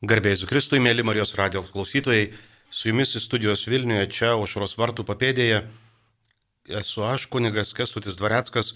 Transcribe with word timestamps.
Garbėjus 0.00 0.46
Kristui, 0.48 0.78
mėly 0.80 1.02
Marijos 1.04 1.34
radijos 1.36 1.66
klausytojai, 1.74 2.30
su 2.72 2.88
jumis 2.88 3.10
į 3.18 3.20
studijos 3.20 3.66
Vilniuje, 3.68 4.06
čia 4.08 4.30
užros 4.40 4.78
vartų 4.80 5.04
papėdėje. 5.04 5.58
Esu 6.78 7.02
aš, 7.04 7.26
kunigas 7.28 7.74
Kestutis 7.76 8.16
Dvareckas, 8.16 8.70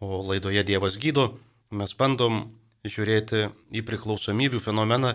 o 0.00 0.22
laidoje 0.24 0.62
Dievas 0.64 0.96
gydo. 0.96 1.26
Mes 1.68 1.92
bandom 1.92 2.38
žiūrėti 2.88 3.50
į 3.68 3.82
priklausomybių 3.84 4.62
fenomeną 4.64 5.12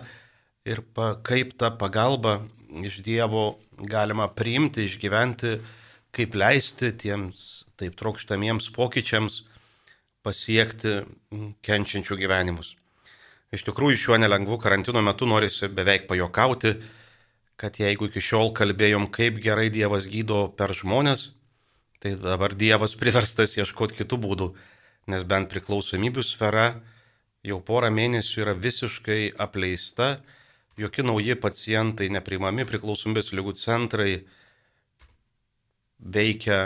ir 0.62 0.84
pa, 0.94 1.16
kaip 1.26 1.56
tą 1.58 1.72
pagalbą 1.74 2.36
iš 2.86 3.00
Dievo 3.02 3.58
galima 3.74 4.30
priimti, 4.30 4.86
išgyventi, 4.86 5.56
kaip 6.14 6.38
leisti 6.38 6.92
tiems 7.02 7.64
taip 7.74 7.98
trokštamiems 7.98 8.70
pokyčiams 8.78 9.42
pasiekti 10.22 11.00
kenčiančių 11.66 12.22
gyvenimus. 12.22 12.76
Iš 13.54 13.62
tikrųjų, 13.68 13.98
šiuo 14.00 14.18
nelengvu 14.18 14.58
karantino 14.58 15.02
metu 15.04 15.28
norisi 15.30 15.68
beveik 15.70 16.08
pajokauti, 16.10 16.74
kad 17.60 17.76
jeigu 17.78 18.08
iki 18.08 18.22
šiol 18.24 18.50
kalbėjom, 18.56 19.06
kaip 19.14 19.38
gerai 19.42 19.68
Dievas 19.70 20.08
gydo 20.10 20.48
per 20.58 20.74
žmonės, 20.74 21.28
tai 22.02 22.16
dabar 22.18 22.56
Dievas 22.58 22.96
priverstas 23.00 23.54
ieškoti 23.60 24.00
kitų 24.00 24.18
būdų, 24.24 24.48
nes 25.12 25.26
bent 25.28 25.50
priklausomybių 25.52 26.24
sfera 26.26 26.72
jau 27.44 27.60
porą 27.60 27.92
mėnesių 27.94 28.42
yra 28.46 28.54
visiškai 28.56 29.34
apleista, 29.46 30.16
jokie 30.80 31.04
nauji 31.06 31.36
pacientai 31.38 32.08
neprimami, 32.10 32.66
priklausomybės 32.66 33.30
lygų 33.36 33.54
centrai 33.60 34.24
veikia 36.00 36.58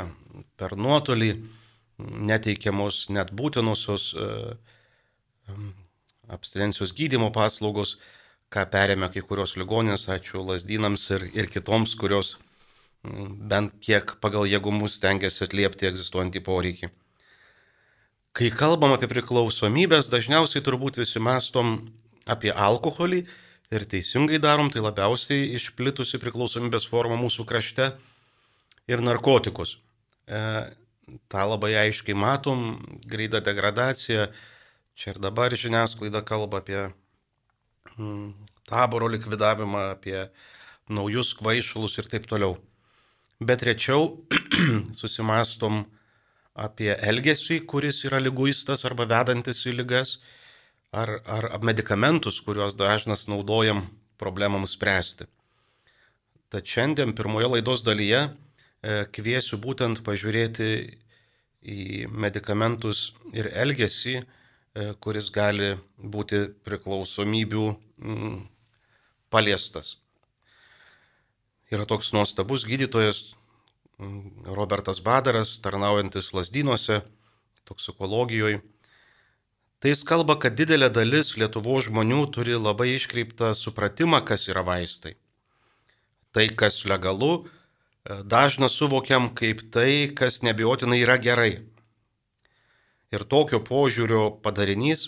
per 0.57 0.77
nuotolį, 0.79 1.35
neteikiamos 1.99 3.09
net 3.13 3.35
būtinosios 3.35 4.13
abstinencijos 6.29 6.93
gydimo 6.97 7.31
paslaugos, 7.35 7.97
ką 8.53 8.65
perėmė 8.73 9.11
kai 9.13 9.23
kurios 9.25 9.57
ligonės, 9.61 10.09
ačiū 10.13 10.45
lasdynams 10.45 11.09
ir, 11.17 11.27
ir 11.37 11.51
kitoms, 11.53 11.95
kurios 12.01 12.37
mm, 13.05 13.35
bent 13.51 13.77
kiek 13.85 14.17
pagal 14.23 14.49
jėgumus 14.49 15.01
tengiasi 15.03 15.45
atliepti 15.49 15.91
egzistuojantį 15.91 16.45
poreikį. 16.47 16.91
Kai 18.39 18.53
kalbam 18.55 18.95
apie 18.95 19.09
priklausomybės, 19.11 20.11
dažniausiai 20.13 20.63
turbūt 20.65 21.01
visi 21.01 21.19
mastom 21.19 21.81
apie 22.29 22.53
alkoholį 22.53 23.25
ir 23.75 23.85
teisingai 23.89 24.39
darom, 24.41 24.71
tai 24.73 24.85
labiausiai 24.85 25.49
išplitusi 25.57 26.21
priklausomybės 26.23 26.87
forma 26.89 27.17
mūsų 27.21 27.45
krašte 27.49 27.91
ir 28.89 29.03
narkotikus. 29.05 29.77
E, 30.29 30.41
tą 31.29 31.49
labai 31.51 31.75
aiškiai 31.83 32.17
matom, 32.17 32.79
greita 33.09 33.41
degradacija, 33.45 34.29
Čia 34.99 35.13
ir 35.15 35.19
dabar 35.23 35.55
žiniasklaida 35.55 36.25
kalba 36.27 36.59
apie 36.59 36.81
mm, 37.95 38.33
taboro 38.67 39.07
likvidavimą, 39.07 39.93
apie 39.95 40.25
naujus 40.91 41.37
kvaišalus 41.39 42.01
ir 42.03 42.09
taip 42.11 42.25
toliau. 42.27 42.57
Bet 43.39 43.63
rečiau 43.63 44.17
susimastom 45.01 45.85
apie 46.59 46.91
elgesį, 46.99 47.61
kuris 47.71 48.03
yra 48.09 48.19
lyguistas 48.19 48.83
arba 48.89 49.07
vedantis 49.07 49.63
į 49.71 49.77
lygas, 49.79 50.17
ar, 50.91 51.21
ar 51.31 51.47
medikamentus, 51.63 52.41
kuriuos 52.43 52.75
dažnas 52.75 53.29
naudojam 53.31 53.85
problemams 54.19 54.75
spręsti. 54.75 55.29
Tad 56.51 56.67
šiandien 56.67 57.15
pirmoje 57.15 57.53
laidos 57.53 57.85
dalyje 57.87 58.25
e, 58.25 58.31
kviesiu 59.15 59.61
būtent 59.63 60.03
pažiūrėti 60.03 60.73
į 61.63 62.09
medikamentus 62.11 63.13
ir 63.37 63.53
elgesį, 63.53 64.17
kuris 65.03 65.31
gali 65.35 65.73
būti 65.99 66.45
priklausomybių 66.67 67.65
mm, 67.73 68.37
paliestas. 69.33 69.97
Yra 71.69 71.85
toks 71.89 72.15
nuostabus 72.17 72.65
gydytojas 72.69 73.35
mm, 73.99 74.49
Robertas 74.57 75.03
Badaras, 75.05 75.59
tarnaujantis 75.65 76.33
lasdynuose, 76.37 77.03
toksikologijoje. 77.69 78.63
Tai 79.79 79.93
jis 79.93 80.03
kalba, 80.03 80.35
kad 80.43 80.57
didelė 80.59 80.89
dalis 80.91 81.37
Lietuvo 81.39 81.77
žmonių 81.85 82.25
turi 82.35 82.57
labai 82.59 82.97
iškreiptą 82.97 83.53
supratimą, 83.55 84.25
kas 84.27 84.49
yra 84.51 84.65
vaistai. 84.67 85.15
Tai, 86.35 86.49
kas 86.59 86.81
legalu, 86.89 87.45
e, 87.45 88.17
dažna 88.27 88.67
suvokiam 88.73 89.29
kaip 89.39 89.63
tai, 89.75 90.11
kas 90.19 90.41
nebijotinai 90.43 90.99
yra 91.05 91.15
gerai. 91.23 91.53
Ir 93.09 93.25
tokio 93.25 93.61
požiūrio 93.65 94.25
padarinys 94.45 95.07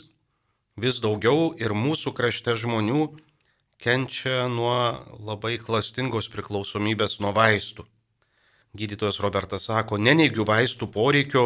vis 0.80 1.00
daugiau 1.04 1.50
ir 1.60 1.74
mūsų 1.76 2.14
krašte 2.16 2.54
žmonių 2.56 3.02
kenčia 3.80 4.46
nuo 4.48 4.76
labai 5.20 5.58
klastingos 5.60 6.30
priklausomybės 6.32 7.18
nuo 7.20 7.34
vaistų. 7.36 7.84
Gydytojas 8.76 9.20
Robertas 9.20 9.68
sako, 9.68 9.98
neneigiu 9.98 10.46
vaistų 10.48 10.88
poreikio, 10.94 11.44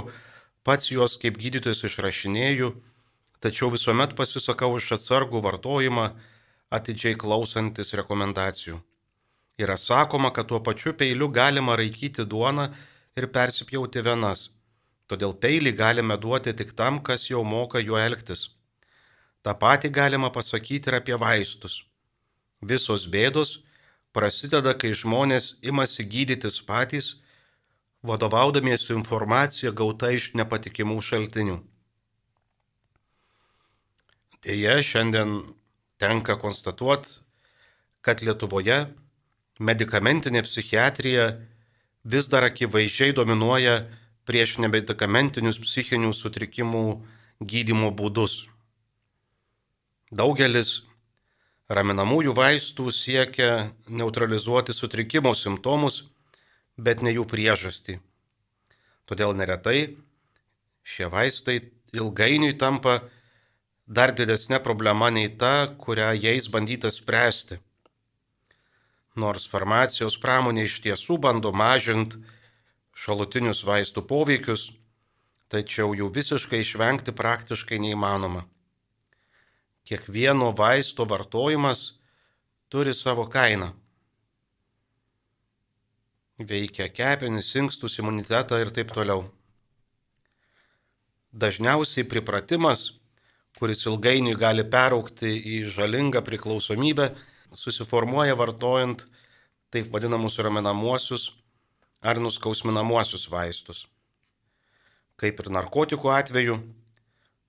pats 0.62 0.90
juos 0.92 1.16
kaip 1.18 1.38
gydytojas 1.40 1.82
išrašinėju, 1.88 2.70
tačiau 3.42 3.70
visuomet 3.74 4.14
pasisakau 4.18 4.74
už 4.78 4.92
atsargų 4.98 5.42
vartojimą, 5.42 6.10
atidžiai 6.70 7.18
klausantis 7.18 7.94
rekomendacijų. 7.98 8.78
Yra 9.58 9.78
sakoma, 9.78 10.30
kad 10.34 10.50
tuo 10.50 10.58
pačiu 10.60 10.94
peiliu 10.98 11.28
galima 11.30 11.76
raikyti 11.78 12.26
duoną 12.26 12.70
ir 13.18 13.30
persipjauti 13.30 14.02
venas. 14.02 14.50
Todėl 15.10 15.34
peilį 15.36 15.74
galime 15.76 16.16
duoti 16.20 16.54
tik 16.56 16.72
tam, 16.78 17.00
kas 17.04 17.28
jau 17.30 17.42
moka 17.44 17.80
juo 17.80 17.98
elgtis. 18.00 18.48
Ta 19.44 19.52
pati 19.54 19.90
galima 19.92 20.30
pasakyti 20.32 20.88
ir 20.88 20.96
apie 21.00 21.16
vaistus. 21.20 21.82
Visos 22.64 23.04
bėdos 23.12 23.58
prasideda, 24.16 24.72
kai 24.72 24.94
žmonės 24.96 25.58
imasi 25.60 26.06
gydytis 26.08 26.62
patys, 26.64 27.10
vadovaudamiesi 28.04 28.94
informacija 28.96 29.72
gauta 29.72 30.10
iš 30.16 30.30
nepatikimų 30.38 30.96
šaltinių. 31.04 31.58
Deja, 34.44 34.76
šiandien 34.84 35.36
tenka 36.00 36.36
konstatuoti, 36.40 37.20
kad 38.04 38.20
Lietuvoje 38.20 38.86
medicamentinė 39.60 40.42
psichiatrija 40.44 41.28
vis 42.04 42.28
dar 42.28 42.44
akivaizdžiai 42.48 43.14
dominuoja 43.16 43.76
prieš 44.28 44.56
nebedikamentinius 44.64 45.60
psichinių 45.60 46.12
sutrikimų 46.16 46.84
gydimo 47.40 47.90
būdus. 47.96 48.44
Daugelis 50.14 50.82
raminamųjų 51.68 52.34
vaistų 52.36 52.90
siekia 52.92 53.50
neutralizuoti 53.88 54.76
sutrikimo 54.76 55.34
simptomus, 55.34 56.04
bet 56.76 57.02
ne 57.02 57.12
jų 57.14 57.26
priežastį. 57.28 57.98
Todėl 59.04 59.34
neretai 59.36 59.96
šie 60.84 61.08
vaistai 61.12 61.60
ilgainiui 61.92 62.56
tampa 62.60 63.02
dar 63.86 64.14
didesnė 64.16 64.60
problema 64.64 65.10
nei 65.10 65.28
ta, 65.28 65.68
kurią 65.78 66.12
jais 66.16 66.48
bandyta 66.48 66.90
spręsti. 66.90 67.60
Nors 69.16 69.44
farmacijos 69.46 70.16
pramonė 70.18 70.64
iš 70.66 70.80
tiesų 70.86 71.18
bando 71.22 71.52
mažinti 71.52 72.18
šalutinius 72.94 73.64
vaistų 73.66 74.04
poveikius, 74.06 74.70
tačiau 75.50 75.92
jų 75.98 76.08
visiškai 76.14 76.62
išvengti 76.62 77.14
praktiškai 77.14 77.80
neįmanoma. 77.82 78.44
Kiekvieno 79.84 80.52
vaisto 80.56 81.04
vartojimas 81.04 81.98
turi 82.72 82.94
savo 82.94 83.26
kainą. 83.28 83.74
Veikia 86.38 86.88
kepenis, 86.90 87.52
inkstus, 87.54 87.98
imunitetą 88.00 88.58
ir 88.62 88.72
taip 88.74 88.90
toliau. 88.94 89.28
Dažniausiai 91.34 92.06
pripratimas, 92.06 92.94
kuris 93.58 93.84
ilgainiui 93.86 94.34
gali 94.38 94.64
peraukti 94.66 95.30
į 95.30 95.60
žalingą 95.70 96.24
priklausomybę, 96.26 97.12
susiformuoja 97.54 98.34
vartojant 98.38 99.04
taip 99.70 99.90
vadinamus 99.94 100.38
raminamuosius 100.42 101.32
ar 102.04 102.20
nuskausminamuosius 102.20 103.30
vaistus. 103.32 103.86
Kaip 105.16 105.40
ir 105.40 105.48
narkotikų 105.56 106.10
atveju, 106.12 106.58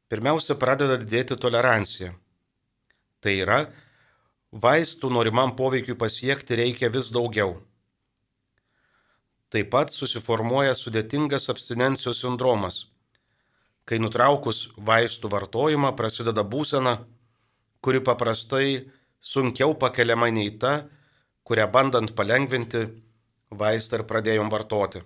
pirmiausia 0.07 0.56
pradeda 0.56 0.96
didėti 1.02 1.36
tolerancija. 1.36 2.13
Tai 3.19 3.34
yra, 3.36 3.60
vaistų 4.56 5.12
norimam 5.12 5.56
poveikiui 5.60 5.98
pasiekti 6.00 6.56
reikia 6.62 6.92
vis 6.94 7.12
daugiau. 7.12 7.57
Taip 9.52 9.72
pat 9.74 9.92
susiformuoja 9.92 10.75
sudėtingas 10.78 11.50
abstinencijos 11.52 12.22
sindromas, 12.24 12.86
kai 13.86 14.00
nutraukus 14.00 14.69
vaistų 14.78 15.31
vartojimą 15.31 15.92
prasideda 16.00 16.44
būsena, 16.44 17.00
kuri 17.84 18.00
paprastai 18.02 18.88
sunkiau 19.22 19.75
pakeliama 19.78 20.31
nei 20.31 20.54
ta, 20.62 20.86
kurią 21.46 21.68
bandant 21.72 22.16
palengvinti 22.18 22.88
vaistą 23.51 24.00
ir 24.00 24.06
pradėjom 24.09 24.50
vartoti. 24.50 25.03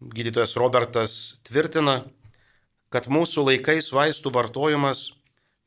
Gydytojas 0.00 0.56
Robertas 0.60 1.12
tvirtina, 1.48 2.04
kad 2.92 3.08
mūsų 3.08 3.46
laikais 3.48 3.88
vaistų 3.96 4.32
vartojimas 4.34 5.10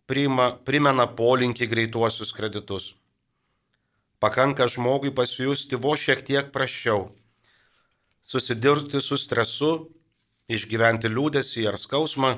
priima, 0.10 0.52
primena 0.66 1.08
polinkį 1.08 1.68
greituosius 1.70 2.32
kreditus. 2.34 2.94
Pakanka 4.20 4.68
žmogui 4.68 5.12
pasijusti 5.16 5.80
vos 5.80 6.02
šiek 6.04 6.22
tiek 6.28 6.52
prašiau, 6.52 7.10
susidurti 8.22 9.02
su 9.02 9.18
stresu, 9.18 9.90
išgyventi 10.50 11.10
liūdėsi 11.10 11.66
ar 11.70 11.78
skausmą 11.80 12.34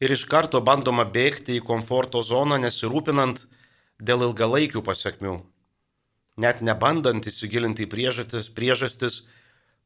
ir 0.00 0.14
iš 0.14 0.24
karto 0.30 0.62
bandoma 0.64 1.04
bėgti 1.04 1.58
į 1.58 1.64
komforto 1.66 2.22
zoną 2.22 2.58
nesirūpinant 2.62 3.44
dėl 3.98 4.28
ilgalaikių 4.28 4.82
pasiekmių, 4.86 5.34
net 6.38 6.62
nebandant 6.62 7.26
įsigilinti 7.26 7.84
į 7.84 7.90
priežastis, 7.90 8.48
priežastis 8.54 9.22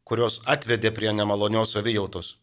kurios 0.04 0.40
atvedė 0.44 0.92
prie 0.94 1.12
nemalonios 1.16 1.72
savijautos. 1.74 2.36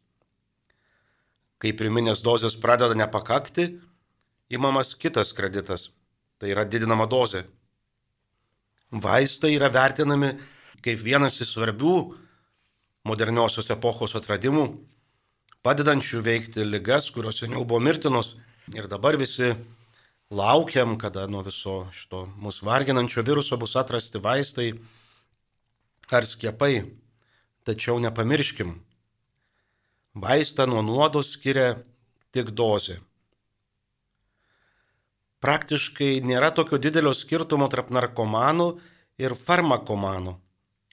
Kai 1.59 1.75
priminės 1.75 2.23
dozės 2.25 2.55
pradeda 2.57 2.95
nepakakti, 2.95 3.79
įmamas 4.49 4.95
kitas 4.95 5.33
kreditas- 5.35 5.91
tai 6.39 6.51
yra 6.55 6.65
didinama 6.65 7.05
dozė. 7.05 7.43
Vaistai 8.91 9.53
yra 9.55 9.69
vertinami 9.69 10.39
kaip 10.83 11.01
vienas 11.03 11.39
iš 11.41 11.53
svarbių 11.55 11.95
moderniosios 13.07 13.69
epochos 13.73 14.15
atradimų, 14.15 14.65
padedančių 15.65 16.21
veikti 16.23 16.65
ligas, 16.65 17.09
kurios 17.11 17.41
seniau 17.41 17.65
buvo 17.65 17.79
mirtinos 17.83 18.35
ir 18.73 18.87
dabar 18.87 19.17
visi 19.17 19.55
laukiam, 20.29 20.97
kada 20.97 21.25
nuo 21.27 21.41
viso 21.45 21.87
šito 21.93 22.27
mūsų 22.37 22.65
varginančio 22.67 23.23
viruso 23.25 23.57
bus 23.57 23.75
atrasti 23.79 24.21
vaistai 24.21 24.71
ar 26.11 26.25
skiepai. 26.25 26.85
Tačiau 27.67 27.99
nepamirškim, 28.01 28.71
vaistą 30.15 30.65
nuo 30.65 30.81
nuodo 30.81 31.21
skiria 31.21 31.75
tik 32.33 32.53
dozė. 32.55 32.97
Praktiškai 35.43 36.19
nėra 36.25 36.49
tokio 36.55 36.79
didelio 36.81 37.11
skirtumo 37.13 37.67
tarp 37.71 37.91
narkomanų 37.93 38.69
ir 39.21 39.35
farmakomanų 39.35 40.33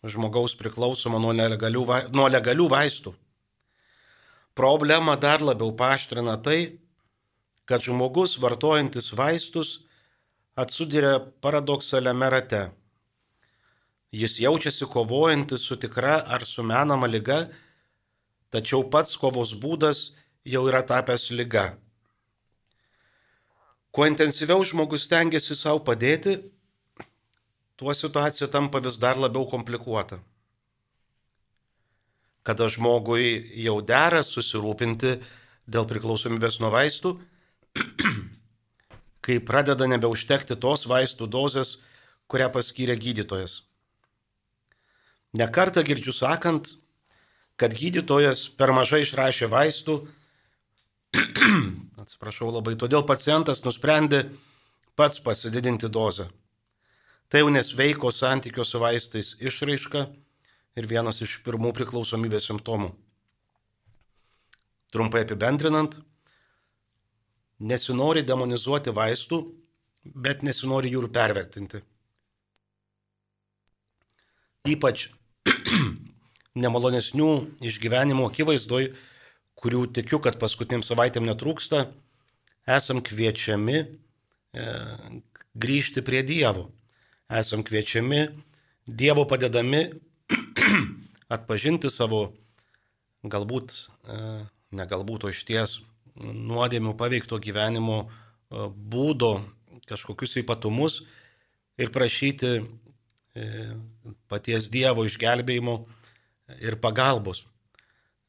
žmogaus 0.06 0.54
priklausomo 0.58 1.18
nuo 1.22 1.32
legalių, 1.34 1.84
nuo 2.14 2.26
legalių 2.30 2.68
vaistų. 2.70 3.14
Problemą 4.56 5.16
dar 5.20 5.42
labiau 5.42 5.72
paaštrina 5.76 6.36
tai, 6.42 6.78
kad 7.66 7.82
žmogus 7.82 8.38
vartojantis 8.38 9.12
vaistus 9.12 9.80
atsiduria 10.56 11.18
paradoksaliame 11.42 12.30
rate. 12.30 12.62
Jis 14.12 14.38
jaučiasi 14.40 14.86
kovojantis 14.86 15.66
su 15.66 15.76
tikra 15.76 16.22
ar 16.26 16.46
su 16.46 16.62
menama 16.62 17.06
lyga, 17.06 17.48
tačiau 18.50 18.86
pats 18.90 19.16
kovos 19.20 19.52
būdas 19.58 20.12
jau 20.46 20.62
yra 20.70 20.80
tapęs 20.86 21.30
lyga. 21.34 21.74
Kuo 23.90 24.06
intensyviau 24.06 24.62
žmogus 24.64 25.08
tengiasi 25.10 25.56
savo 25.58 25.82
padėti, 25.84 26.38
tuo 27.76 27.92
situacija 27.92 28.48
tampa 28.52 28.80
vis 28.84 28.98
dar 29.02 29.18
labiau 29.18 29.48
komplikuota. 29.50 30.20
Kada 32.46 32.68
žmogui 32.70 33.40
jau 33.64 33.80
dera 33.82 34.22
susirūpinti 34.22 35.16
dėl 35.66 35.88
priklausomybės 35.90 36.60
nuo 36.62 36.70
vaistų, 36.70 37.16
kai 39.26 39.40
pradeda 39.42 39.88
nebeužtekti 39.90 40.54
tos 40.62 40.86
vaistų 40.86 41.26
dozės, 41.26 41.80
kurią 42.30 42.46
paskyrė 42.54 42.94
gydytojas. 42.98 43.64
Nekartą 45.36 45.82
girdžiu 45.86 46.14
sakant, 46.14 46.76
kad 47.58 47.74
gydytojas 47.74 48.46
per 48.54 48.72
mažai 48.76 49.02
išrašė 49.02 49.50
vaistų, 49.50 49.98
atsiprašau 52.02 52.52
labai, 52.54 52.76
todėl 52.78 53.02
pacientas 53.08 53.64
nusprendė 53.66 54.28
pats 54.96 55.18
pasididinti 55.20 55.90
dozę. 55.92 56.28
Tai 57.26 57.42
jau 57.42 57.50
nesveiko 57.50 58.12
santykio 58.14 58.64
su 58.64 58.78
vaistais 58.78 59.34
išraiška 59.42 60.06
ir 60.78 60.86
vienas 60.86 61.18
iš 61.24 61.40
pirmų 61.42 61.72
priklausomybės 61.74 62.46
simptomų. 62.46 62.92
Trumpai 64.94 65.24
apibendrinant, 65.26 65.98
nesinori 67.58 68.24
demonizuoti 68.26 68.94
vaistų, 68.96 69.40
bet 70.04 70.42
nesinori 70.46 70.92
jų 70.92 71.04
ir 71.06 71.10
pervertinti. 71.14 71.82
Ypač 74.66 75.08
nemalonesnių 76.64 77.30
išgyvenimų 77.70 78.26
akivaizdoj, 78.30 78.90
kurių 79.56 79.86
tikiu, 79.96 80.20
kad 80.22 80.38
paskutiniam 80.40 80.84
savaitėm 80.84 81.26
netrūksta, 81.28 81.86
esam 82.66 83.00
kviečiami 83.04 83.76
e, 83.82 83.86
grįžti 85.56 86.02
prie 86.04 86.22
Dievo 86.26 86.68
esam 87.28 87.62
kviečiami 87.62 88.28
Dievo 88.86 89.26
padedami 89.26 89.90
atpažinti 91.34 91.90
savo 91.90 92.30
galbūt, 93.26 93.72
e, 94.06 94.18
ne 94.70 94.84
galbūt, 94.86 95.26
o 95.26 95.32
iš 95.34 95.42
ties 95.48 95.72
nuodėmių 96.22 96.94
paveikto 96.98 97.38
gyvenimo 97.42 98.04
e, 98.04 98.08
būdo 98.70 99.32
kažkokius 99.86 100.38
ypatumus 100.42 101.02
ir 101.78 101.92
prašyti 101.94 102.52
e, 102.56 102.62
paties 104.30 104.70
Dievo 104.72 105.06
išgelbėjimo 105.06 105.76
ir 106.62 106.78
pagalbos. 106.78 107.44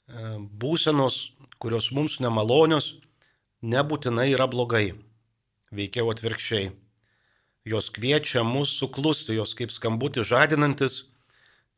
Būsenos, 0.08 1.34
kurios 1.60 1.92
mums 1.92 2.16
nemalonios, 2.24 2.94
nebūtinai 3.62 4.30
yra 4.32 4.48
blogai, 4.48 4.96
veikiau 5.76 6.08
atvirkščiai 6.14 6.72
jos 7.68 7.90
kviečia 7.92 8.44
mus 8.44 8.72
suklusti, 8.80 9.36
jos 9.36 9.54
kaip 9.58 9.72
skambuti 9.72 10.24
žadinantis 10.24 11.08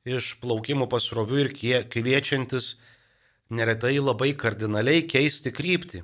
iš 0.08 0.36
plaukimo 0.42 0.88
pasrovių 0.90 1.40
ir 1.44 1.50
kviečiantis 1.90 2.78
neretai 3.50 3.98
labai 4.00 4.34
kardinaliai 4.38 5.06
keisti 5.10 5.52
kryptį. 5.54 6.04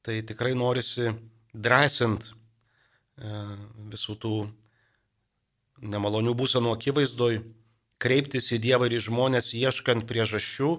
Tai 0.00 0.16
tikrai 0.24 0.54
norisi 0.56 1.12
drąsint 1.52 2.30
e, 2.30 2.34
visų 3.92 4.16
tų 4.22 4.36
nemalonių 5.80 6.32
būsenų 6.36 6.72
akivaizdoj, 6.76 7.40
kreiptis 8.00 8.48
į 8.56 8.60
Dievą 8.64 8.88
ir 8.88 8.96
į 8.96 9.04
žmonės 9.10 9.52
ieškant 9.56 10.06
priežasčių, 10.08 10.70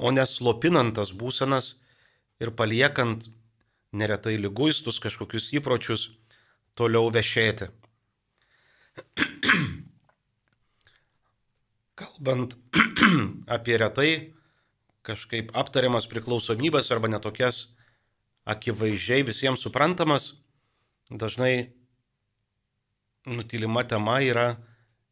o 0.00 0.12
neslopinant 0.16 0.96
tas 0.96 1.12
būsenas 1.12 1.74
ir 2.40 2.52
paliekant 2.56 3.28
neretai 3.92 4.38
lyguistus 4.40 5.00
kažkokius 5.02 5.50
įpročius, 5.60 6.08
toliau 6.78 7.12
vešėti. 7.12 7.68
Kalbant 12.00 12.54
apie 13.56 13.76
retai 13.76 14.10
kažkaip 15.04 15.52
aptariamas 15.56 16.06
priklausomybės 16.08 16.88
arba 16.94 17.10
netokias 17.12 17.74
akivaizdžiai 18.48 19.26
visiems 19.28 19.60
suprantamas, 19.66 20.30
dažnai 21.10 21.74
nutilima 23.28 23.84
tema 23.84 24.16
yra 24.24 24.54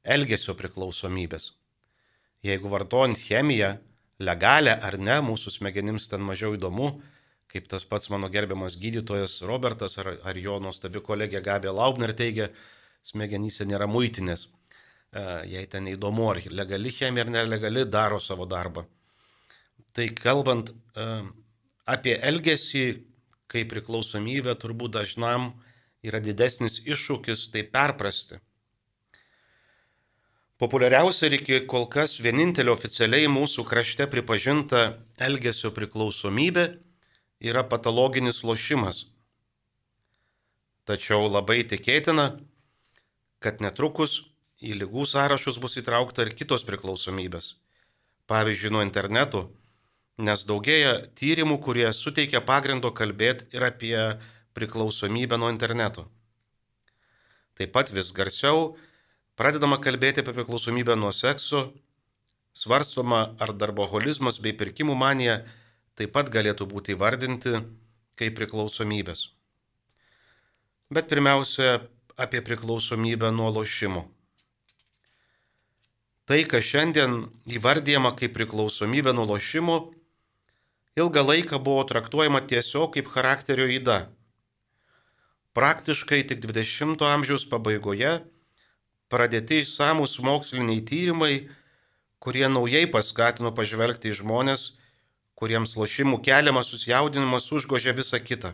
elgesio 0.04 0.56
priklausomybės. 0.56 1.52
Jeigu 2.46 2.72
vartojant 2.72 3.20
chemiją, 3.20 3.74
legalę 4.18 4.78
ar 4.80 4.96
ne, 4.98 5.18
mūsų 5.28 5.58
smegenims 5.58 6.08
ten 6.08 6.24
mažiau 6.24 6.56
įdomu, 6.56 6.94
kaip 7.52 7.68
tas 7.68 7.84
pats 7.84 8.08
mano 8.12 8.30
gerbiamas 8.32 8.78
gydytojas 8.80 9.42
Robertas 9.48 9.98
ar, 10.00 10.14
ar 10.24 10.40
jo 10.40 10.56
nuostabi 10.62 11.04
kolegė 11.04 11.44
Gabė 11.44 11.72
Laubner 11.74 12.14
teigia, 12.16 12.48
smegenyse 13.04 13.68
nėra 13.68 13.88
muitinės. 13.90 14.48
E, 15.08 15.24
jei 15.48 15.66
ten 15.66 15.86
neįdomu, 15.88 16.26
ar 16.30 16.40
legali 16.52 16.92
chemija 16.92 17.24
ar 17.24 17.32
nelegali, 17.32 17.84
daro 17.88 18.18
savo 18.20 18.44
darbą. 18.46 18.84
Tai 19.96 20.08
kalbant 20.12 20.68
e, 20.68 21.06
apie 21.88 22.18
elgesį 22.20 22.84
kaip 23.48 23.70
priklausomybę, 23.72 24.52
turbūt 24.60 24.98
dažnam 24.98 25.54
yra 26.04 26.20
didesnis 26.20 26.82
iššūkis 26.84 27.48
tai 27.54 27.64
perprasti. 27.64 28.42
Populiariausia 30.60 31.28
ir 31.30 31.38
iki 31.38 31.62
kol 31.70 31.86
kas 31.88 32.18
vienintelio 32.20 32.74
oficialiai 32.74 33.30
mūsų 33.30 33.64
krašte 33.64 34.08
pripažinta 34.10 34.98
elgesio 35.22 35.70
priklausomybė 35.72 36.66
yra 37.48 37.62
patologinis 37.64 38.42
lošimas. 38.44 39.06
Tačiau 40.84 41.30
labai 41.30 41.62
tikėtina, 41.68 42.32
kad 43.38 43.62
netrukus 43.62 44.27
į 44.58 44.74
lygų 44.82 45.06
sąrašus 45.06 45.58
bus 45.62 45.78
įtraukta 45.78 46.26
ir 46.26 46.34
kitos 46.38 46.64
priklausomybės. 46.66 47.54
Pavyzdžiui, 48.28 48.72
nuo 48.74 48.82
interneto, 48.84 49.46
nes 50.18 50.44
daugėja 50.48 50.98
tyrimų, 51.16 51.60
kurie 51.64 51.86
suteikia 51.94 52.42
pagrindo 52.44 52.90
kalbėti 52.92 53.46
ir 53.54 53.64
apie 53.70 53.96
priklausomybę 54.58 55.38
nuo 55.38 55.50
interneto. 55.54 56.08
Taip 57.58 57.72
pat 57.74 57.90
vis 57.94 58.10
garsiau 58.14 58.74
pradedama 59.38 59.78
kalbėti 59.82 60.22
apie 60.22 60.34
priklausomybę 60.34 60.98
nuo 60.98 61.14
sekso, 61.14 61.70
svarstoma 62.52 63.34
ar 63.38 63.54
darboholizmas 63.54 64.42
bei 64.42 64.52
pirkimų 64.52 64.98
manija 64.98 65.40
taip 65.98 66.12
pat 66.14 66.30
galėtų 66.34 66.66
būti 66.70 66.94
įvardinti 66.98 67.62
kaip 68.18 68.36
priklausomybės. 68.38 69.28
Bet 70.90 71.08
pirmiausia, 71.10 71.82
apie 72.18 72.42
priklausomybę 72.42 73.30
nuo 73.30 73.50
lošimo. 73.54 74.06
Tai, 76.28 76.42
kas 76.44 76.66
šiandien 76.68 77.22
įvardyjama 77.48 78.10
kaip 78.18 78.34
priklausomybė 78.36 79.14
nuo 79.16 79.24
lošimo, 79.30 79.76
ilgą 81.00 81.22
laiką 81.24 81.56
buvo 81.64 81.86
traktuojama 81.88 82.42
tiesiog 82.50 82.90
kaip 82.98 83.06
charakterio 83.08 83.64
įda. 83.72 83.96
Praktiškai 85.56 86.18
tik 86.28 86.42
20-ojo 86.44 87.08
amžiaus 87.08 87.46
pabaigoje 87.48 88.10
pradėti 89.08 89.62
išsamus 89.62 90.18
moksliniai 90.20 90.84
tyrimai, 90.90 91.48
kurie 92.20 92.44
naujai 92.52 92.84
paskatino 92.92 93.54
pažvelgti 93.56 94.12
į 94.12 94.18
žmonės, 94.20 94.66
kuriems 95.32 95.78
lošimų 95.80 96.20
keliamas 96.28 96.68
susijaudinimas 96.74 97.48
užgožia 97.56 97.96
visą 97.96 98.20
kitą. 98.20 98.52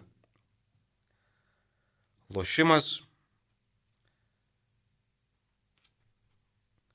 Lošimas 2.39 3.01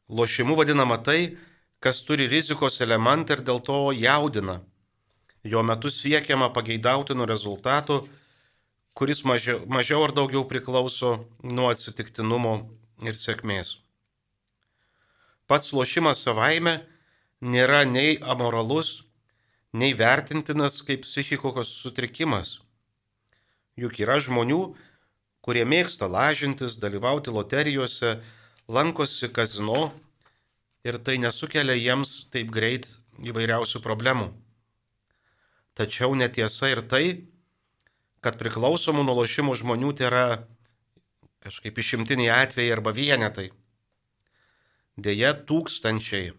Lošimu 0.10 0.56
vadinama 0.58 0.98
tai, 0.98 1.38
kas 1.80 2.02
turi 2.02 2.28
rizikos 2.28 2.82
elementą 2.82 3.38
ir 3.38 3.44
dėl 3.46 3.62
to 3.62 3.92
jaudina. 3.94 4.60
Jo 5.46 5.62
metu 5.64 5.92
siekiama 5.94 6.50
pageidautinų 6.56 7.28
rezultatų, 7.30 8.00
kuris 8.98 9.22
mažiau, 9.24 9.62
mažiau 9.70 10.02
ar 10.04 10.12
daugiau 10.18 10.44
priklauso 10.50 11.12
nuo 11.44 11.70
atsitiktinumo 11.72 12.56
ir 13.06 13.16
sėkmės. 13.16 13.78
Pats 15.48 15.72
lošimas 15.74 16.26
savaime 16.26 16.82
nėra 17.40 17.86
nei 17.86 18.18
amoralus, 18.20 19.06
nei 19.72 19.94
vertintinas 19.94 20.82
kaip 20.86 21.06
psichikos 21.06 21.72
sutrikimas. 21.84 22.58
Juk 23.80 24.02
yra 24.04 24.18
žmonių, 24.20 24.74
kurie 25.46 25.64
mėgsta 25.64 26.10
lažintis, 26.10 26.76
dalyvauti 26.82 27.32
loterijose, 27.32 28.18
lankosi 28.70 29.32
kazino 29.34 29.90
ir 30.86 31.00
tai 31.02 31.18
nesukelia 31.18 31.74
jiems 31.74 32.30
taip 32.30 32.52
greit 32.54 32.86
įvairiausių 33.20 33.82
problemų. 33.82 34.30
Tačiau 35.74 36.14
netiesa 36.16 36.70
ir 36.70 36.84
tai, 36.86 37.06
kad 38.22 38.38
priklausomų 38.38 39.04
nuo 39.08 39.18
lošimų 39.22 39.56
žmonių 39.64 39.92
tai 39.98 40.08
yra 40.10 40.26
kažkaip 41.42 41.82
išimtiniai 41.82 42.30
atvejai 42.46 42.76
arba 42.76 42.94
vienetai. 42.94 43.50
Deja, 45.00 45.34
tūkstančiai. 45.34 46.34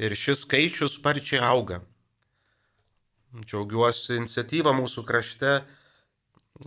Ir 0.00 0.16
šis 0.16 0.46
skaičius 0.46 0.96
sparčiai 0.96 1.42
auga. 1.44 1.82
Džiaugiuosi 3.44 4.16
iniciatyva 4.16 4.72
mūsų 4.74 5.04
krašte, 5.06 5.60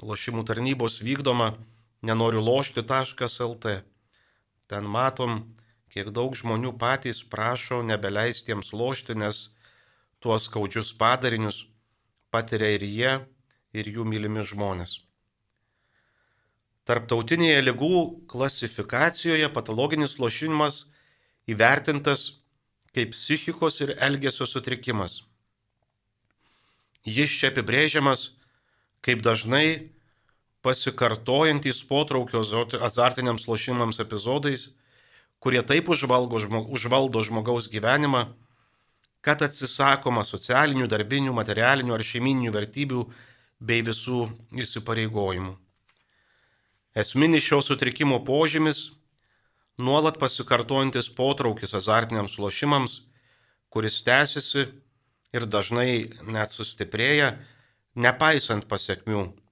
lošimų 0.06 0.46
tarnybos 0.48 1.02
vykdoma 1.04 1.56
nenoriu 2.06 2.46
lošti.lt. 2.46 3.74
Ten 4.68 4.88
matom, 4.88 5.42
kiek 5.94 6.10
daug 6.16 6.36
žmonių 6.38 6.74
patys 6.80 7.22
prašo 7.24 7.82
nebeleistiems 7.86 8.74
lošti, 8.74 9.16
nes 9.20 9.50
tuos 10.24 10.48
skaudžius 10.48 10.94
padarinius 10.98 11.66
patiria 12.34 12.72
ir 12.78 12.86
jie, 12.88 13.14
ir 13.74 13.90
jų 13.96 14.06
mylimi 14.08 14.46
žmonės. 14.48 15.02
Tarptautinėje 16.88 17.60
lygų 17.64 18.00
klasifikacijoje 18.32 19.48
patologinis 19.56 20.18
lošimas 20.20 20.86
įvertintas 21.48 22.26
kaip 22.94 23.14
psichikos 23.16 23.80
ir 23.86 23.94
elgesio 24.08 24.48
sutrikimas. 24.50 25.22
Jis 27.04 27.32
čia 27.40 27.52
apibrėžiamas 27.52 28.30
kaip 29.04 29.24
dažnai 29.24 29.92
pasikartojantys 30.64 31.84
potraukio 31.88 32.42
azartiniams 32.88 33.48
lošimams 33.48 34.00
epizodais, 34.00 34.70
kurie 35.44 35.62
taip 35.68 35.90
užvalgo, 35.92 36.40
užvaldo 36.72 37.24
žmogaus 37.28 37.68
gyvenimą, 37.72 38.30
kad 39.24 39.44
atsisakoma 39.44 40.24
socialinių, 40.28 40.88
darbinių, 40.92 41.36
materialinių 41.36 41.96
ar 41.96 42.04
šeimininių 42.04 42.56
vertybių 42.56 43.04
bei 43.60 43.84
visų 43.84 44.26
įsipareigojimų. 44.64 45.54
Esminis 46.96 47.44
šio 47.44 47.60
sutrikimo 47.66 48.20
požymis- 48.24 48.92
nuolat 49.86 50.20
pasikartojantis 50.20 51.10
potraukis 51.10 51.74
azartiniams 51.74 52.38
lošimams, 52.40 53.02
kuris 53.70 54.04
tęsiasi 54.04 54.68
ir 55.34 55.46
dažnai 55.46 56.14
net 56.24 56.50
sustiprėja, 56.54 57.40
nepaisant 57.96 58.68
pasiekmių 58.70 59.43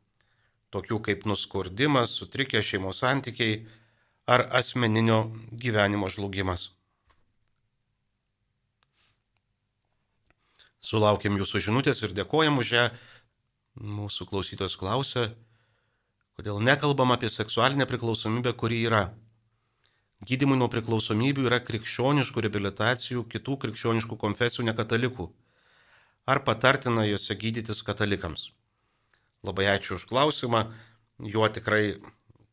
tokių 0.72 1.00
kaip 1.08 1.26
nuskurdimas, 1.28 2.16
sutrikę 2.18 2.62
šeimos 2.64 3.02
santykiai 3.04 3.62
ar 4.28 4.48
asmeninio 4.60 5.24
gyvenimo 5.52 6.10
žlugimas. 6.10 6.70
Sulaukėm 10.82 11.38
jūsų 11.38 11.62
žinutės 11.68 12.02
ir 12.02 12.16
dėkojam 12.18 12.58
už 12.62 12.72
ją. 12.78 12.86
Mūsų 13.82 14.26
klausytos 14.28 14.74
klausia, 14.76 15.30
kodėl 16.36 16.58
nekalbam 16.60 17.14
apie 17.16 17.30
seksualinę 17.32 17.86
priklausomybę, 17.88 18.52
kuri 18.58 18.82
yra. 18.88 19.04
Gydimui 20.28 20.58
nuo 20.58 20.68
priklausomybių 20.74 21.48
yra 21.50 21.62
krikščioniškų 21.66 22.44
reabilitacijų 22.46 23.24
kitų 23.32 23.58
krikščioniškų 23.64 24.18
konfesijų 24.26 24.68
nekatalikų. 24.68 25.30
Ar 26.30 26.44
patartina 26.46 27.08
juose 27.08 27.38
gydytis 27.38 27.82
katalikams? 27.86 28.50
Labai 29.42 29.72
ačiū 29.74 29.98
už 29.98 30.06
klausimą. 30.10 30.68
Juo 31.22 31.48
tikrai 31.50 31.98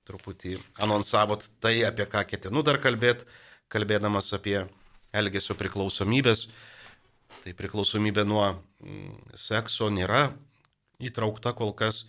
truputį 0.09 0.57
anonsavot 0.81 1.45
tai, 1.61 1.83
apie 1.85 2.07
ką 2.09 2.25
ketinu 2.31 2.63
dar 2.65 2.81
kalbėti, 2.81 3.29
kalbėdamas 3.69 4.33
apie 4.37 4.63
elgesio 5.13 5.57
priklausomybės. 5.59 6.49
Tai 7.43 7.53
priklausomybė 7.57 8.25
nuo 8.25 8.45
mm, 8.49 9.37
sekso 9.37 9.91
nėra 9.93 10.31
įtraukta 11.05 11.53
kol 11.57 11.75
kas 11.77 12.07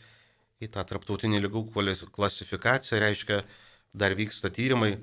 į 0.64 0.72
tą 0.72 0.84
tarptautinį 0.88 1.44
lygų 1.46 1.66
klasifikaciją, 2.16 3.02
reiškia, 3.04 3.44
dar 3.92 4.16
vyksta 4.16 4.52
tyrimai, 4.52 4.98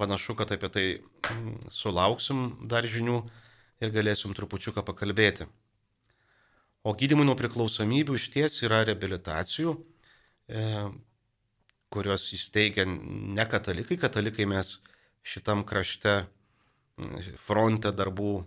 panašu, 0.00 0.36
kad 0.36 0.52
apie 0.52 0.68
tai 0.68 0.86
mm, 1.00 1.72
sulauksim 1.72 2.46
dar 2.68 2.84
žinių 2.84 3.22
ir 3.80 3.92
galėsim 3.94 4.36
trupučiuką 4.36 4.84
pakalbėti. 4.84 5.48
O 6.84 6.92
gydimui 6.92 7.24
nuo 7.24 7.36
priklausomybių 7.38 8.18
iš 8.18 8.28
ties 8.34 8.58
yra 8.66 8.82
reabilitacijų, 8.84 9.72
e, 10.52 10.64
kurios 11.88 12.26
įsteigia 12.36 12.84
ne 12.88 13.46
katalikai. 13.48 13.96
Katalikai 14.02 14.44
mes 14.50 14.76
šitam 15.24 15.64
krašte 15.64 16.26
fronte 17.40 17.92
darbų 17.92 18.34
e, 18.40 18.44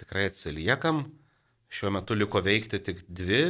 tikrai 0.00 0.30
atsiliekam. 0.30 1.04
Šiuo 1.68 1.92
metu 1.92 2.16
liko 2.16 2.40
veikti 2.40 2.80
tik 2.80 3.04
dvi 3.08 3.42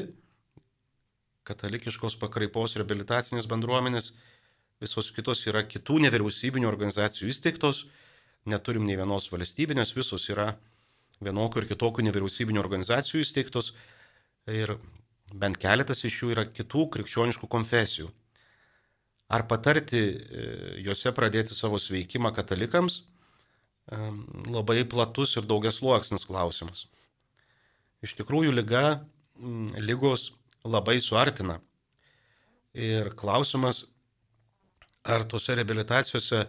katalikiškos 1.47 2.17
pakraipos 2.19 2.75
reabilitacinės 2.81 3.47
bendruomenės, 3.47 4.17
visos 4.83 5.13
kitos 5.15 5.45
yra 5.47 5.63
kitų 5.63 6.01
nevyriausybinių 6.09 6.67
organizacijų 6.67 7.31
įsteigtos, 7.31 7.85
neturim 8.51 8.87
nei 8.89 8.99
vienos 8.99 9.29
valstybinės, 9.31 9.95
visos 9.95 10.27
yra 10.33 10.57
vienokių 11.25 11.63
ir 11.63 11.69
kitokių 11.71 12.05
nevyriausybinių 12.07 12.61
organizacijų 12.61 13.23
įsteigtos 13.25 13.73
ir 14.53 14.77
bent 15.35 15.59
keletas 15.59 16.05
iš 16.05 16.23
jų 16.23 16.33
yra 16.37 16.47
kitų 16.47 16.87
krikščioniškų 16.95 17.49
konfesijų. 17.51 18.11
Ar 19.33 19.47
patarti 19.51 19.99
e, 19.99 20.47
juose 20.87 21.11
pradėti 21.15 21.57
savo 21.57 21.81
sveikimą 21.83 22.31
katalikams? 22.37 23.01
E, 23.91 23.99
labai 24.53 24.85
platus 24.87 25.35
ir 25.39 25.49
daugias 25.51 25.81
luoksnis 25.83 26.27
klausimas. 26.29 26.85
Iš 28.07 28.15
tikrųjų, 28.21 28.53
lyga, 28.55 29.01
lygos 29.83 30.31
labai 30.67 31.01
suartina. 31.03 31.59
Ir 32.77 33.11
klausimas, 33.19 33.87
ar 35.07 35.25
tose 35.25 35.57
reabilitacijose 35.57 36.45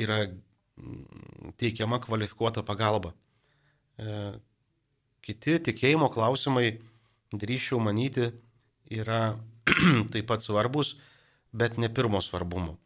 yra 0.00 0.24
teikiama 1.60 2.00
kvalifikuota 2.02 2.64
pagalba. 2.66 3.12
E, 4.02 4.18
kiti 5.22 5.58
tikėjimo 5.68 6.10
klausimai, 6.12 6.80
drįšiau 7.32 7.80
manyti, 7.82 8.30
yra 8.90 9.36
taip 10.12 10.28
pat 10.30 10.44
svarbus, 10.44 10.96
bet 11.52 11.78
ne 11.78 11.90
pirmo 11.92 12.20
svarbumo. 12.24 12.76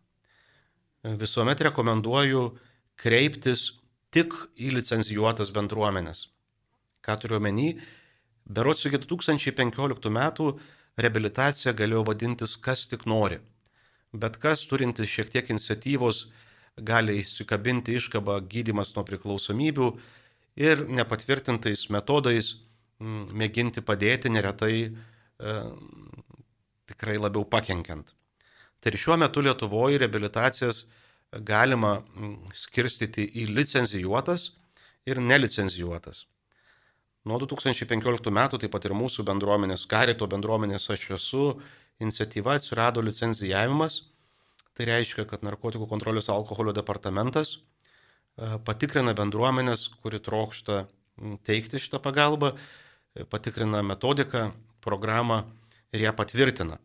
E, 1.03 1.15
visuomet 1.21 1.65
rekomenduoju 1.69 2.47
kreiptis 3.01 3.69
tik 4.15 4.35
į 4.61 4.75
licencijuotas 4.77 5.53
bendruomenės. 5.55 6.27
Ką 7.05 7.17
turiu 7.23 7.41
omeny? 7.41 7.77
Berots 8.47 8.87
iki 8.87 9.01
2015 9.03 10.11
metų 10.15 10.53
reabilitacija 11.01 11.75
galėjo 11.77 12.05
vadintis 12.07 12.57
kas 12.63 12.87
tik 12.91 13.07
nori. 13.11 13.41
Bet 14.17 14.39
kas 14.43 14.65
turintis 14.71 15.11
šiek 15.11 15.33
tiek 15.33 15.51
iniciatyvos 15.51 16.27
gali 16.87 17.19
įsikabinti 17.23 17.97
iškabą 17.99 18.39
gydimas 18.53 18.95
nuo 18.97 19.05
priklausomybių, 19.09 19.91
ir 20.57 20.87
nepatvirtintais 20.89 21.87
metodais 21.93 22.55
mm, 23.01 23.33
mėginti 23.37 23.85
padėti 23.85 24.33
neretai 24.33 24.77
e, 24.87 25.57
tikrai 26.89 27.19
labiau 27.21 27.45
pakenkiant. 27.45 28.13
Tai 28.81 28.93
ir 28.93 29.01
šiuo 29.01 29.17
metu 29.21 29.43
Lietuvoje 29.45 30.01
reabilitacijas 30.01 30.87
galima 31.45 31.99
skirstyti 32.55 33.27
į 33.43 33.51
licenzijuotas 33.53 34.51
ir 35.07 35.21
nelicenzijuotas. 35.21 36.25
Nuo 37.27 37.41
2015 37.43 38.31
metų 38.31 38.61
taip 38.63 38.71
pat 38.71 38.85
ir 38.87 38.95
mūsų 38.95 39.25
bendruomenės, 39.27 39.87
karito 39.91 40.29
bendruomenės 40.31 40.87
aš 40.95 41.09
esu, 41.17 41.47
iniciatyva 41.99 42.55
atsirado 42.55 43.03
licenzijavimas. 43.03 44.05
Tai 44.77 44.87
reiškia, 44.87 45.25
kad 45.27 45.43
narkotikų 45.43 45.89
kontrolės 45.91 46.29
alkoholio 46.31 46.75
departamentas 46.77 47.57
patikrina 48.37 49.15
bendruomenės, 49.17 49.89
kuri 50.03 50.21
trokšta 50.21 50.85
teikti 51.47 51.81
šitą 51.81 52.01
pagalbą, 52.03 52.53
e, 53.15 53.25
patikrina 53.25 53.83
metodiką, 53.83 54.53
programą 54.81 55.43
ir 55.93 56.01
ją 56.01 56.13
patvirtina. 56.13 56.79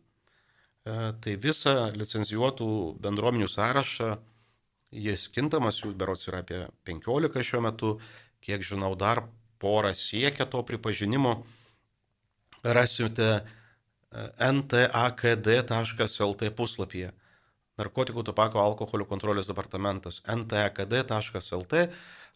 E, 0.84 1.12
tai 1.20 1.36
visą 1.36 1.92
licenzijuotų 1.94 2.98
bendruomenių 3.02 3.48
sąrašą, 3.48 4.16
jis 4.92 5.28
kintamas, 5.32 5.82
jų 5.84 5.94
berots 5.96 6.28
yra 6.28 6.42
apie 6.42 6.66
15 6.84 7.44
šiuo 7.44 7.60
metu, 7.64 8.00
kiek 8.40 8.62
žinau, 8.62 8.94
dar 8.96 9.24
porą 9.58 9.94
siekia 9.94 10.46
to 10.46 10.62
pripažinimo, 10.62 11.44
rasite 12.62 13.28
e, 13.30 13.42
ntakd.lt 14.52 16.50
puslapyje. 16.56 17.12
Narkotikų, 17.80 18.24
tabako, 18.28 18.60
alkoholio 18.60 19.06
kontrolės 19.08 19.48
departamentas 19.48 20.20
ntakd.lt 20.28 21.86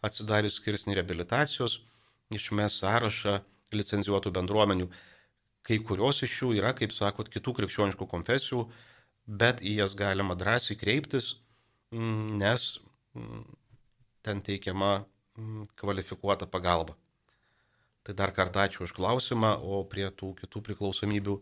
atsidarius 0.07 0.57
skirsnį 0.57 0.97
reabilitacijos 0.97 1.79
išmes 2.33 2.79
sąrašą 2.81 3.37
licenzijuotų 3.75 4.33
bendruomenių. 4.33 4.87
Kai 5.67 5.77
kurios 5.83 6.23
iš 6.25 6.35
jų 6.41 6.53
yra, 6.57 6.71
kaip 6.77 6.93
sakot, 6.95 7.29
kitų 7.29 7.53
krikščioniškų 7.59 8.07
konfesijų, 8.09 8.63
bet 9.27 9.61
į 9.61 9.77
jas 9.81 9.95
galima 9.99 10.37
drąsiai 10.39 10.77
kreiptis, 10.79 11.35
mm, 11.91 12.37
nes 12.39 12.67
mm, 13.17 13.43
ten 14.23 14.41
teikiama 14.41 14.93
mm, 15.01 15.67
kvalifikuota 15.79 16.47
pagalba. 16.47 16.95
Tai 18.07 18.15
dar 18.15 18.31
kartą 18.31 18.63
ačiū 18.63 18.85
už 18.87 18.95
klausimą, 18.95 19.57
o 19.59 19.83
prie 19.83 20.07
tų 20.07 20.31
kitų 20.39 20.63
priklausomybių 20.69 21.35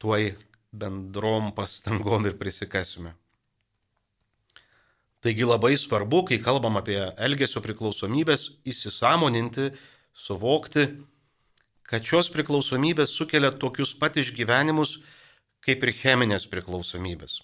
tuoj 0.00 0.34
bendrom 0.72 1.50
pastangom 1.54 2.26
ir 2.26 2.38
prisikasime. 2.38 3.14
Taigi 5.20 5.44
labai 5.44 5.74
svarbu, 5.76 6.22
kai 6.30 6.38
kalbam 6.40 6.78
apie 6.80 6.98
elgesio 7.20 7.60
priklausomybės, 7.60 8.46
įsisamoninti, 8.64 9.68
suvokti, 10.16 10.86
kad 11.84 12.06
šios 12.06 12.30
priklausomybės 12.32 13.12
sukelia 13.12 13.50
tokius 13.52 13.92
pat 13.98 14.16
išgyvenimus 14.22 15.00
kaip 15.66 15.84
ir 15.84 15.92
cheminės 15.92 16.46
priklausomybės. 16.48 17.40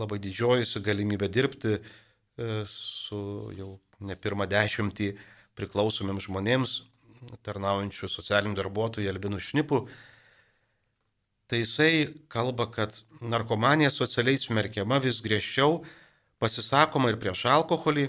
Labai 0.00 0.16
didžiuojasi 0.24 0.80
galimybę 0.80 1.28
dirbti 1.28 1.74
e, 1.76 1.82
su 2.70 3.52
jau 3.58 3.74
ne 4.00 4.16
pirmą 4.16 4.46
dešimtį 4.48 5.10
priklausomiems 5.58 6.24
žmonėms, 6.30 6.78
tarnaujančių 7.44 8.08
socialinių 8.08 8.56
darbuotojų 8.58 9.10
Albinų 9.12 9.42
Šnipu. 9.42 9.82
Tai 11.52 11.58
jisai 11.58 12.08
kalba, 12.32 12.64
kad 12.72 12.94
narkomanija 13.20 13.90
socialiai 13.92 14.38
smerkiama 14.40 14.96
vis 15.04 15.18
griežčiau, 15.20 15.82
pasisakoma 16.40 17.10
ir 17.12 17.18
prieš 17.20 17.42
alkoholį, 17.52 18.06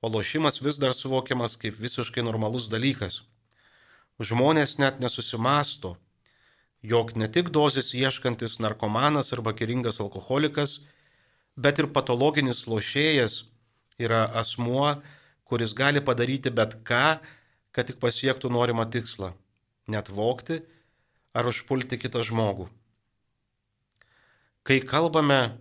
o 0.00 0.08
lošimas 0.08 0.56
vis 0.64 0.78
dar 0.80 0.96
suvokiamas 0.96 1.58
kaip 1.60 1.76
visiškai 1.76 2.24
normalus 2.24 2.70
dalykas. 2.72 3.20
Žmonės 4.16 4.78
net 4.80 5.04
nesusimasto, 5.04 5.98
jog 6.80 7.12
ne 7.12 7.28
tik 7.28 7.52
dozės 7.52 7.92
ieškantis 7.92 8.56
narkomanas 8.64 9.36
arba 9.36 9.52
kiringas 9.52 10.00
alkoholikas, 10.00 10.78
bet 11.60 11.76
ir 11.76 11.92
patologinis 11.92 12.64
lošėjas 12.64 13.42
yra 14.00 14.24
asmuo, 14.32 14.94
kuris 15.44 15.76
gali 15.76 16.00
padaryti 16.00 16.48
bet 16.48 16.80
ką, 16.88 17.18
kad 17.68 17.92
tik 17.92 18.00
pasiektų 18.00 18.48
norimą 18.48 18.88
tikslą- 18.88 19.34
net 19.92 20.08
vokti 20.08 20.64
ar 21.32 21.48
užpulti 21.48 21.98
kitą 21.98 22.22
žmogų. 22.26 22.68
Kai 24.62 24.78
kalbame 24.86 25.58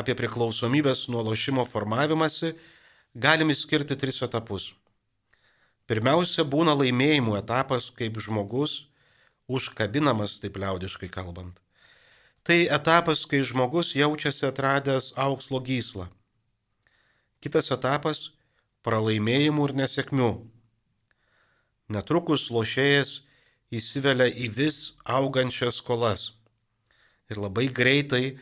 apie 0.00 0.16
priklausomybės 0.18 1.06
nuo 1.12 1.22
lošimo 1.22 1.64
formavimąsi, 1.68 2.54
galime 3.14 3.54
skirti 3.54 3.96
tris 3.96 4.22
etapus. 4.26 4.72
Pirmiausia, 5.90 6.44
būna 6.46 6.74
laimėjimų 6.78 7.36
etapas, 7.40 7.90
kaip 7.90 8.18
žmogus 8.22 8.86
užkabinamas, 9.50 10.38
taip 10.42 10.58
liaudiškai 10.62 11.10
kalbant. 11.10 11.58
Tai 12.46 12.58
etapas, 12.72 13.24
kai 13.28 13.42
žmogus 13.44 13.92
jaučiasi 13.98 14.46
atradęs 14.48 15.12
aukslo 15.18 15.60
gyslą. 15.60 16.06
Kitas 17.42 17.70
etapas- 17.74 18.30
pralaimėjimų 18.86 19.68
ir 19.68 19.74
nesėkmių. 19.82 20.30
Netrukus 21.90 22.50
lošėjas 22.50 23.20
įsivelia 23.70 24.26
į 24.30 24.50
vis 24.54 24.78
augančias 25.04 25.78
skolas. 25.80 26.32
Ir 27.30 27.38
labai 27.38 27.68
greitai 27.70 28.38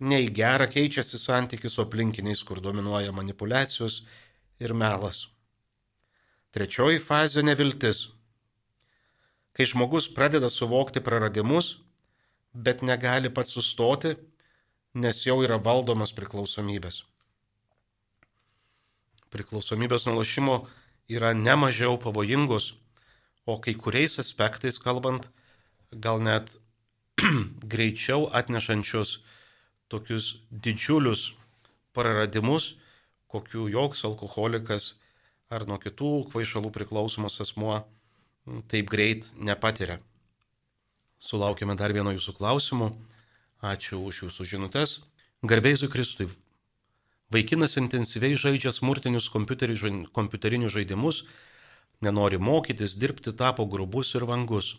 ne 0.00 0.20
į 0.26 0.32
gerą 0.36 0.68
keičiasi 0.68 1.18
santykis 1.18 1.76
su 1.76 1.84
aplinkiniais, 1.84 2.42
kur 2.44 2.60
dominuoja 2.60 3.14
manipulacijos 3.16 4.02
ir 4.60 4.74
melas. 4.74 5.26
Trečioji 6.52 7.00
fazė- 7.00 7.42
neviltis. 7.50 8.08
Kai 9.52 9.64
žmogus 9.64 10.08
pradeda 10.12 10.50
suvokti 10.52 11.00
praradimus, 11.00 11.78
bet 12.52 12.82
negali 12.82 13.30
pats 13.32 13.52
sustoti, 13.56 14.16
nes 14.94 15.24
jau 15.24 15.42
yra 15.44 15.58
valdomas 15.58 16.12
priklausomybės. 16.12 17.04
Priklausomybės 19.32 20.06
nuo 20.06 20.16
lošimo 20.20 20.66
yra 21.08 21.32
nemažiau 21.34 21.98
pavojingos, 22.00 22.72
o 23.46 23.58
kai 23.62 23.74
kuriais 23.78 24.18
aspektais 24.18 24.78
kalbant, 24.82 25.28
gal 25.94 26.20
net 26.20 26.56
greičiau 27.72 28.28
atnešančios 28.34 29.20
tokius 29.88 30.42
didžiulius 30.50 31.30
praradimus, 31.94 32.74
kokių 33.30 33.70
joks 33.72 34.04
alkoholikas 34.08 34.96
ar 35.50 35.66
nuo 35.70 35.78
kitų 35.78 36.26
kvaišalų 36.32 36.72
priklausomas 36.74 37.38
asmuo 37.42 37.84
taip 38.70 38.90
greit 38.90 39.30
nepatiria. 39.38 39.98
Sulaukime 41.22 41.76
dar 41.78 41.94
vieno 41.96 42.12
jūsų 42.14 42.36
klausimų. 42.36 42.90
Ačiū 43.64 44.02
už 44.04 44.26
jūsų 44.26 44.44
žinutės. 44.46 44.98
Garbėsiu 45.46 45.88
Kristui. 45.90 46.28
Vaikinas 47.32 47.78
intensyviai 47.80 48.36
žaidžia 48.38 48.70
smurtinius 48.70 49.30
kompiuterinius 49.32 50.74
žaidimus, 50.74 51.24
nenori 52.04 52.38
mokytis, 52.38 52.96
dirbti, 53.00 53.32
tapo 53.36 53.66
grubus 53.66 54.14
ir 54.14 54.26
vangus. 54.28 54.76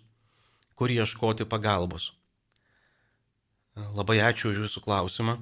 Kur 0.77 0.91
ieškoti 0.93 1.47
pagalbos? 1.49 2.12
Labai 3.97 4.19
ačiū 4.25 4.51
už 4.51 4.65
jūsų 4.65 4.84
klausimą. 4.86 5.38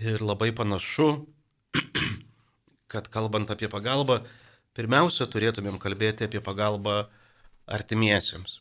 Ir 0.00 0.22
labai 0.22 0.50
panašu, 0.56 1.26
kad 2.92 3.10
kalbant 3.12 3.50
apie 3.52 3.68
pagalbą, 3.70 4.20
pirmiausia 4.74 5.26
turėtumėm 5.30 5.78
kalbėti 5.82 6.26
apie 6.26 6.40
pagalbą 6.42 7.04
artimiesiems. 7.70 8.60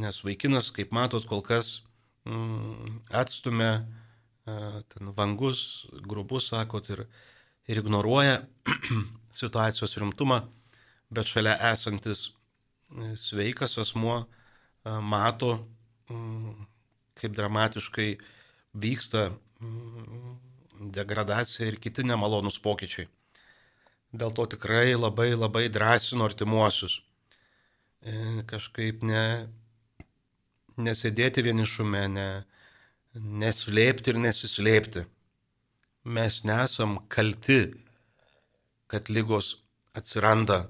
Nes 0.00 0.20
vaikinas, 0.24 0.70
kaip 0.74 0.92
matot, 0.94 1.24
kol 1.28 1.42
kas 1.44 1.80
mm, 2.28 3.00
atstumia 3.20 3.72
e, 3.80 4.82
ten 4.92 5.12
vangus, 5.16 5.86
grubus, 6.06 6.50
sakot, 6.52 6.88
ir, 6.92 7.04
ir 7.70 7.80
ignoruoja 7.82 8.42
situacijos 9.42 9.96
rimtumą, 10.02 10.42
bet 11.10 11.30
šalia 11.30 11.56
esantis 11.72 12.28
e, 12.30 13.14
sveikas 13.16 13.78
asmuo 13.82 14.22
e, 14.22 14.26
mato, 15.02 15.52
mm, 16.10 16.66
kaip 17.20 17.34
dramatiškai 17.36 18.10
vyksta 18.80 19.30
mm, 19.60 20.36
degradacija 20.94 21.68
ir 21.68 21.80
kiti 21.82 22.06
nemalonūs 22.06 22.60
pokyčiai. 22.62 23.08
Dėl 24.10 24.34
to 24.34 24.46
tikrai 24.54 24.94
labai 24.96 25.32
labai 25.34 25.68
drąsinu 25.70 26.24
artimuosius. 26.26 27.00
E, 28.00 28.42
kažkaip 28.50 29.04
ne, 29.06 29.24
nesėdėti 30.80 31.44
vienišume, 31.46 32.06
ne, 32.14 32.28
neslėpti 33.14 34.14
ir 34.14 34.20
nesislėpti. 34.22 35.04
Mes 36.04 36.44
nesam 36.48 36.96
kalti, 37.12 37.60
kad 38.90 39.10
lygos 39.12 39.58
atsiranda 39.94 40.64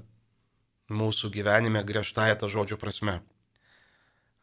mūsų 0.91 1.31
gyvenime 1.35 1.83
griežtąją 1.87 2.37
tą 2.41 2.51
žodžio 2.51 2.79
prasme. 2.81 3.21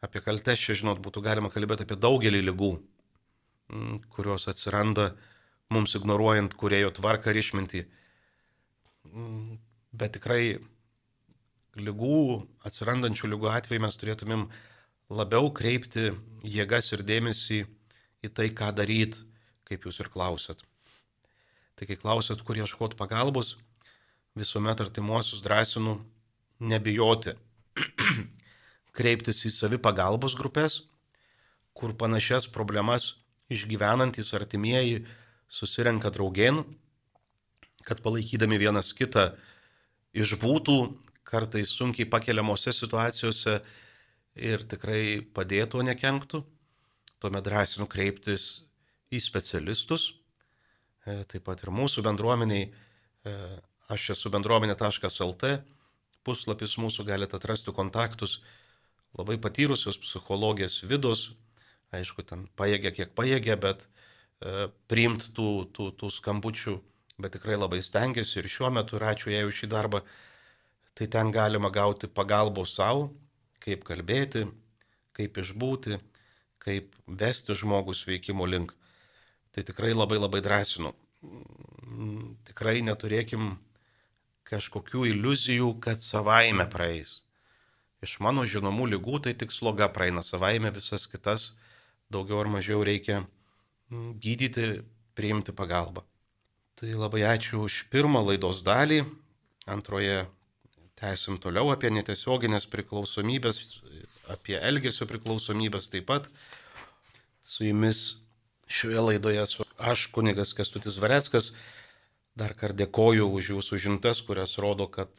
Apie 0.04 0.22
kaltes 0.24 0.60
čia, 0.62 0.76
žinot, 0.78 1.00
būtų 1.04 1.22
galima 1.24 1.50
kalbėti 1.52 1.84
apie 1.84 1.98
daugelį 1.98 2.42
lygų, 2.48 2.72
kurios 4.14 4.48
atsiranda 4.48 5.12
mums 5.74 5.94
ignoruojant 5.98 6.54
kurėjo 6.56 6.94
tvarką 6.96 7.34
ir 7.34 7.42
išmintį 7.42 7.82
bet 9.92 10.16
tikrai 10.16 10.58
lygų, 11.78 12.46
atsirandančių 12.66 13.30
lygų 13.34 13.50
atveju 13.52 13.84
mes 13.84 13.98
turėtumėm 14.00 14.46
labiau 15.14 15.50
kreipti 15.54 16.10
jėgas 16.44 16.92
ir 16.92 17.04
dėmesį 17.06 17.62
į 18.24 18.32
tai, 18.34 18.48
ką 18.50 18.72
daryti, 18.74 19.22
kaip 19.68 19.86
jūs 19.86 20.00
ir 20.02 20.10
klausėt. 20.12 20.64
Tai 21.78 21.86
kai 21.86 21.96
klausėt, 21.96 22.42
kur 22.42 22.58
ieškoti 22.58 22.98
pagalbos, 22.98 23.56
visuomet 24.38 24.80
artimuosius 24.82 25.44
drąsinu 25.44 25.98
nebijoti, 26.60 27.34
kreiptis 28.98 29.44
į 29.46 29.52
savi 29.54 29.78
pagalbos 29.82 30.34
grupės, 30.38 30.82
kur 31.78 31.94
panašias 31.94 32.48
problemas 32.50 33.14
išgyvenantis 33.52 34.34
artimieji 34.34 35.04
susirenka 35.48 36.10
draugien, 36.12 36.64
kad 37.86 38.02
palaikydami 38.04 38.58
vienas 38.60 38.90
kitą 38.92 39.30
išbūtų 40.18 40.78
kartais 41.28 41.72
sunkiai 41.72 42.08
pakeliamose 42.08 42.72
situacijose 42.74 43.58
ir 44.38 44.64
tikrai 44.68 45.20
padėtų, 45.34 45.80
o 45.80 45.86
nekenktų. 45.86 46.42
Tuomet 47.18 47.46
drąsinu 47.46 47.88
kreiptis 47.90 48.68
į 49.10 49.20
specialistus, 49.22 50.12
e, 51.06 51.24
taip 51.26 51.42
pat 51.48 51.64
ir 51.64 51.72
mūsų 51.74 52.04
bendruomeniai. 52.06 52.68
E, 52.68 53.34
aš 53.88 54.10
esu 54.14 54.30
bendruomenė.lt, 54.30 55.50
puslapis 56.28 56.76
mūsų 56.80 57.08
galite 57.08 57.40
atrasti 57.40 57.72
kontaktus 57.74 58.38
labai 59.16 59.38
patyrusios 59.40 59.98
psichologės 60.02 60.82
vidus, 60.88 61.30
aišku, 61.94 62.24
ten 62.28 62.46
pajėgia 62.58 62.92
kiek 62.94 63.14
pajėgia, 63.16 63.56
bet 63.60 63.86
e, 63.86 64.68
priimt 64.90 65.30
tų, 65.36 65.48
tų, 65.74 65.90
tų 65.98 66.10
skambučių, 66.18 66.76
bet 67.18 67.34
tikrai 67.38 67.56
labai 67.58 67.80
stengiasi 67.82 68.42
ir 68.42 68.50
šiuo 68.52 68.70
metu, 68.74 68.98
ir 68.98 69.06
ačiū 69.08 69.32
jai 69.32 69.46
už 69.48 69.62
šį 69.62 69.70
darbą, 69.72 70.02
tai 70.98 71.08
ten 71.10 71.32
galima 71.34 71.70
gauti 71.72 72.10
pagalbos 72.10 72.76
savo, 72.76 73.08
kaip 73.64 73.86
kalbėti, 73.88 74.44
kaip 75.16 75.40
išbūti, 75.40 75.98
kaip 76.62 76.94
vesti 77.06 77.56
žmogų 77.58 77.96
sveikimo 77.96 78.46
link. 78.46 78.74
Tai 79.54 79.64
tikrai 79.66 79.94
labai 79.94 80.18
labai 80.20 80.42
drąsinu. 80.44 80.92
Tikrai 82.46 82.82
neturėkim 82.84 83.56
kažkokių 84.48 85.06
iliuzijų, 85.12 85.74
kad 85.84 86.00
savaime 86.02 86.66
praeis. 86.72 87.22
Iš 88.04 88.18
mano 88.24 88.44
žinomų 88.46 88.92
lygų 88.94 89.22
tai 89.26 89.34
tik 89.38 89.52
sloga 89.52 89.88
praeina 89.92 90.22
savaime, 90.22 90.70
visas 90.74 91.08
kitas 91.10 91.52
daugiau 92.12 92.40
ar 92.40 92.48
mažiau 92.48 92.82
reikia 92.84 93.22
mm, 93.22 94.16
gydyti, 94.22 94.68
priimti 95.18 95.52
pagalbą. 95.52 96.04
Tai 96.78 96.94
labai 96.94 97.24
ačiū 97.26 97.64
už 97.66 97.88
pirmą 97.92 98.22
laidos 98.24 98.62
dalį. 98.66 99.02
Antroje 99.68 100.22
tęsim 100.98 101.36
toliau 101.42 101.72
apie 101.72 101.90
netiesioginės 101.92 102.68
priklausomybės, 102.70 103.58
apie 104.32 104.56
elgesio 104.56 105.08
priklausomybės 105.10 105.90
taip 105.92 106.06
pat. 106.08 106.30
Su 107.42 107.66
jumis 107.66 108.20
šioje 108.70 109.04
laidoje 109.10 109.42
esu 109.42 109.66
aš, 109.78 110.06
kunigas 110.14 110.54
Kestutis 110.56 110.98
Vareckas. 111.02 111.52
Dar 112.38 112.54
kartą 112.58 112.84
dėkoju 112.84 113.26
už 113.38 113.50
jūsų 113.54 113.80
žintas, 113.86 114.22
kurias 114.26 114.58
rodo, 114.62 114.86
kad 114.86 115.10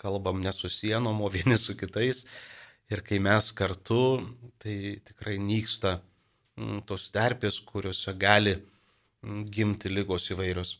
kalbam 0.00 0.40
ne 0.42 0.52
su 0.56 0.70
sienom, 0.72 1.20
o 1.20 1.28
vieni 1.32 1.58
su 1.60 1.76
kitais. 1.78 2.24
Ir 2.92 3.04
kai 3.06 3.20
mes 3.22 3.50
kartu, 3.56 4.02
tai 4.62 4.98
tikrai 5.06 5.38
nyksta 5.40 6.00
Mm, 6.60 6.82
tos 6.84 7.08
terpės, 7.14 7.62
kuriuose 7.64 8.12
gali 8.20 8.52
mm, 8.58 9.44
gimti 9.54 9.88
lygos 9.88 10.28
įvairios. 10.34 10.76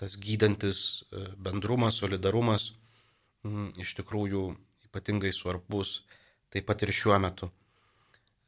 Tas 0.00 0.16
gydantis 0.16 0.80
e, 1.12 1.26
bendrumas, 1.36 1.98
solidarumas 2.00 2.70
mm, 3.44 3.74
iš 3.84 3.92
tikrųjų 3.98 4.46
ypatingai 4.88 5.32
svarbus 5.36 5.98
taip 6.50 6.66
pat 6.70 6.86
ir 6.86 6.94
šiuo 6.96 7.18
metu. 7.20 7.50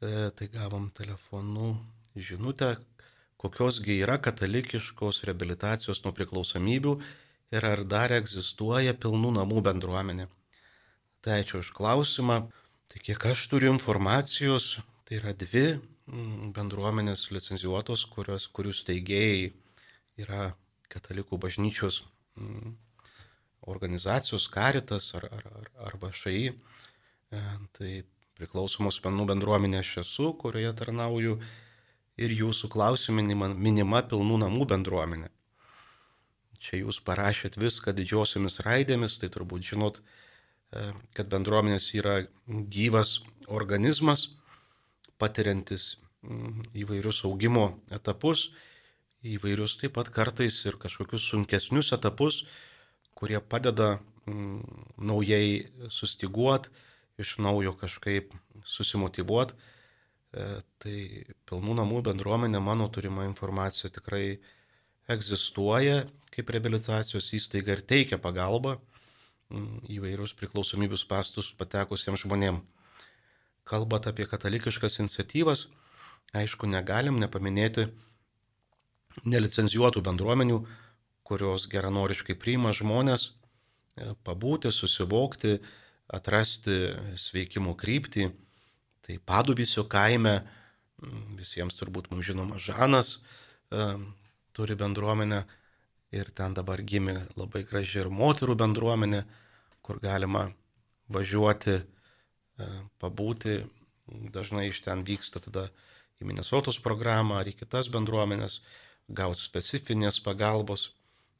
E, 0.01 0.31
tai 0.33 0.49
gavom 0.49 0.89
telefonu 0.97 1.75
žinutę, 2.17 2.73
kokiosgi 3.43 3.99
yra 4.01 4.17
katalikiškos 4.23 5.23
rehabilitacijos 5.27 6.03
nuo 6.05 6.15
priklausomybių 6.15 6.97
ir 7.53 7.69
ar 7.69 7.85
dar 7.85 8.15
egzistuoja 8.15 8.95
pilnų 8.97 9.35
namų 9.37 9.61
bendruomenė. 9.69 10.29
Tai 11.23 11.39
ačiū 11.43 11.61
už 11.61 11.71
klausimą. 11.77 12.45
Tai 12.91 12.99
kiek 13.01 13.25
aš 13.31 13.47
turiu 13.51 13.71
informacijos, 13.71 14.77
tai 15.07 15.19
yra 15.21 15.31
dvi 15.37 15.67
Mm, 16.03 16.51
bendruomenės 16.51 17.29
licencijuotos, 17.31 18.01
kurios, 18.11 18.49
kurių 18.51 18.73
steigėjai 18.75 19.53
yra 20.19 20.49
katalikų 20.91 21.37
bažnyčios 21.39 22.01
mm, 22.35 22.73
organizacijos, 23.71 24.49
karitas 24.51 25.13
ar, 25.15 25.29
ar, 25.31 25.45
ar, 25.61 25.69
arba 25.87 26.09
šai. 26.11 26.51
E, 26.51 27.43
tai 27.77 27.91
priklausomos 28.35 28.99
menų 29.05 29.29
bendruomenė 29.31 29.79
aš 29.79 29.93
esu, 30.03 30.33
kurioje 30.41 30.73
tarnauju 30.81 31.37
ir 32.17 32.33
jūsų 32.33 32.69
klausimai 32.73 33.23
minima, 33.23 33.49
minima 33.53 34.03
pilnų 34.05 34.41
namų 34.45 34.67
bendruomenė. 34.73 35.29
Čia 36.63 36.79
jūs 36.83 37.01
parašėt 37.03 37.57
viską 37.59 37.91
didžiosiomis 37.95 38.61
raidėmis, 38.63 39.17
tai 39.19 39.29
turbūt 39.33 39.65
žinot, 39.67 39.99
e, 39.99 40.91
kad 41.17 41.27
bendruomenės 41.31 41.89
yra 41.97 42.21
gyvas 42.47 43.17
organizmas, 43.51 44.29
patiriantis 45.19 45.97
įvairius 46.73 47.23
augimo 47.27 47.73
etapus, 47.91 48.51
įvairius 49.23 49.75
taip 49.81 49.95
pat 49.97 50.09
kartais 50.11 50.61
ir 50.67 50.79
kažkokius 50.79 51.27
sunkesnius 51.31 51.91
etapus, 51.95 52.43
kurie 53.15 53.39
padeda 53.39 53.97
naujai 54.97 55.67
sustiguoti, 55.91 56.71
iš 57.19 57.37
naujo 57.43 57.75
kažkaip 57.77 58.33
susimotivuoti. 58.65 59.53
E, 60.33 60.47
tai 60.81 60.97
pilnų 61.49 61.77
namų 61.81 62.03
bendruomenė, 62.09 62.59
mano 62.63 62.89
turima 62.89 63.27
informacija 63.29 63.91
tikrai 63.93 64.39
egzistuoja 65.13 66.03
kaip 66.33 66.49
rehabilitacijos 66.49 67.29
įstaiga 67.37 67.75
ir 67.75 67.83
teikia 67.85 68.17
pagalbą 68.17 68.79
įvairius 69.93 70.33
priklausomybių 70.39 70.97
pastus 71.09 71.51
patekusiems 71.59 72.23
žmonėms 72.23 72.63
kalbant 73.63 74.07
apie 74.07 74.27
katalikiškas 74.27 74.99
iniciatyvas, 75.03 75.67
aišku, 76.35 76.67
negalim 76.67 77.19
nepaminėti 77.21 77.87
nelicenzijuotų 79.29 80.03
bendruomenių, 80.03 80.59
kurios 81.23 81.67
geranoriškai 81.71 82.35
priima 82.39 82.73
žmonės 82.75 83.29
e, 83.29 84.11
pabūti, 84.27 84.71
susivokti, 84.73 85.59
atrasti 86.13 86.79
sveikimo 87.19 87.77
kryptį. 87.79 88.31
Tai 89.03 89.17
Padubysio 89.27 89.83
kaime, 89.91 90.37
visiems 91.37 91.75
turbūt 91.75 92.09
mums 92.11 92.27
žinoma 92.29 92.59
Žanas, 92.61 93.17
turi 94.55 94.77
bendruomenę 94.79 95.41
ir 96.13 96.29
ten 96.37 96.53
dabar 96.55 96.81
gimė 96.81 97.17
labai 97.35 97.63
graži 97.67 98.03
ir 98.03 98.11
moterų 98.13 98.55
bendruomenė, 98.61 99.23
kur 99.83 99.99
galima 99.99 100.45
važiuoti 101.11 101.81
pabūti, 103.01 103.57
dažnai 104.07 104.69
iš 104.69 104.83
ten 104.85 105.03
vyksta 105.03 105.41
tada 105.43 105.67
į 106.21 106.29
Minnesotos 106.29 106.79
programą 106.79 107.41
ar 107.41 107.49
į 107.49 107.57
kitas 107.59 107.89
bendruomenės, 107.91 108.61
gauti 109.09 109.43
specifinės 109.43 110.21
pagalbos 110.23 110.91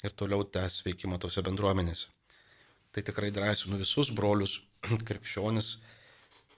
ir 0.03 0.11
toliau 0.11 0.43
tęs 0.43 0.81
veikimą 0.83 1.21
tose 1.21 1.43
bendruomenėse. 1.45 2.09
Tai 2.91 3.01
tikrai 3.07 3.31
drąsinu 3.33 3.79
visus 3.79 4.11
brolius 4.11 4.59
krikščionis 5.07 5.77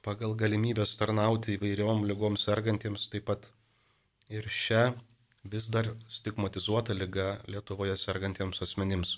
pagal 0.05 0.35
galimybės 0.37 0.93
tarnauti 0.99 1.55
įvairiom 1.55 2.03
lygom 2.05 2.35
sergantiems, 2.37 3.07
taip 3.09 3.25
pat 3.29 3.47
ir 4.29 4.45
šią 4.45 4.91
vis 5.49 5.69
dar 5.73 5.89
stigmatizuotą 6.07 6.93
lygą 6.93 7.29
Lietuvoje 7.49 7.97
sergantiems 7.97 8.61
asmenims. 8.61 9.15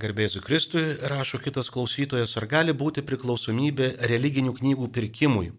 Garbėsiu 0.00 0.40
Kristui, 0.40 0.96
rašo 1.12 1.36
kitas 1.44 1.68
klausytojas, 1.72 2.32
ar 2.40 2.48
gali 2.48 2.72
būti 2.72 3.04
priklausomybė 3.04 3.90
religinių 4.08 4.56
knygų 4.56 4.88
pirkimui? 4.96 5.52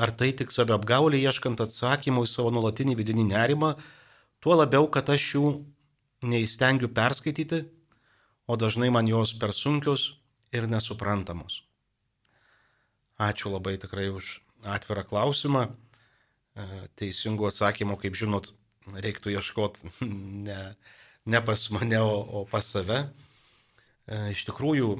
Ar 0.00 0.14
tai 0.16 0.30
tik 0.32 0.54
saviapgaulė 0.54 1.20
ieškant 1.28 1.60
atsakymų 1.60 2.24
į 2.24 2.32
savo 2.32 2.54
nuolatinį 2.56 2.96
vidinį 3.02 3.28
nerimą, 3.34 3.74
tuo 4.40 4.56
labiau, 4.56 4.88
kad 4.88 5.12
aš 5.12 5.28
jų 5.34 5.54
neįstengiu 6.24 6.88
perskaityti, 6.88 7.66
o 8.48 8.56
dažnai 8.56 8.88
man 8.88 9.12
jos 9.12 9.36
per 9.36 9.52
sunkios 9.52 10.14
ir 10.56 10.64
nesuprantamos. 10.70 11.67
Ačiū 13.18 13.50
labai 13.50 13.74
tikrai 13.82 14.08
už 14.14 14.38
atvirą 14.62 15.02
klausimą. 15.06 15.64
E, 15.66 16.66
Teisingų 16.98 17.48
atsakymų, 17.50 17.96
kaip 17.98 18.14
žinot, 18.18 18.52
reiktų 18.94 19.34
ieškoti 19.34 19.90
ne, 20.48 20.60
ne 21.26 21.40
pas 21.42 21.64
mane, 21.74 21.98
o, 21.98 22.14
o 22.22 22.44
pas 22.46 22.66
save. 22.66 23.00
E, 24.06 24.20
iš 24.34 24.44
tikrųjų, 24.48 24.92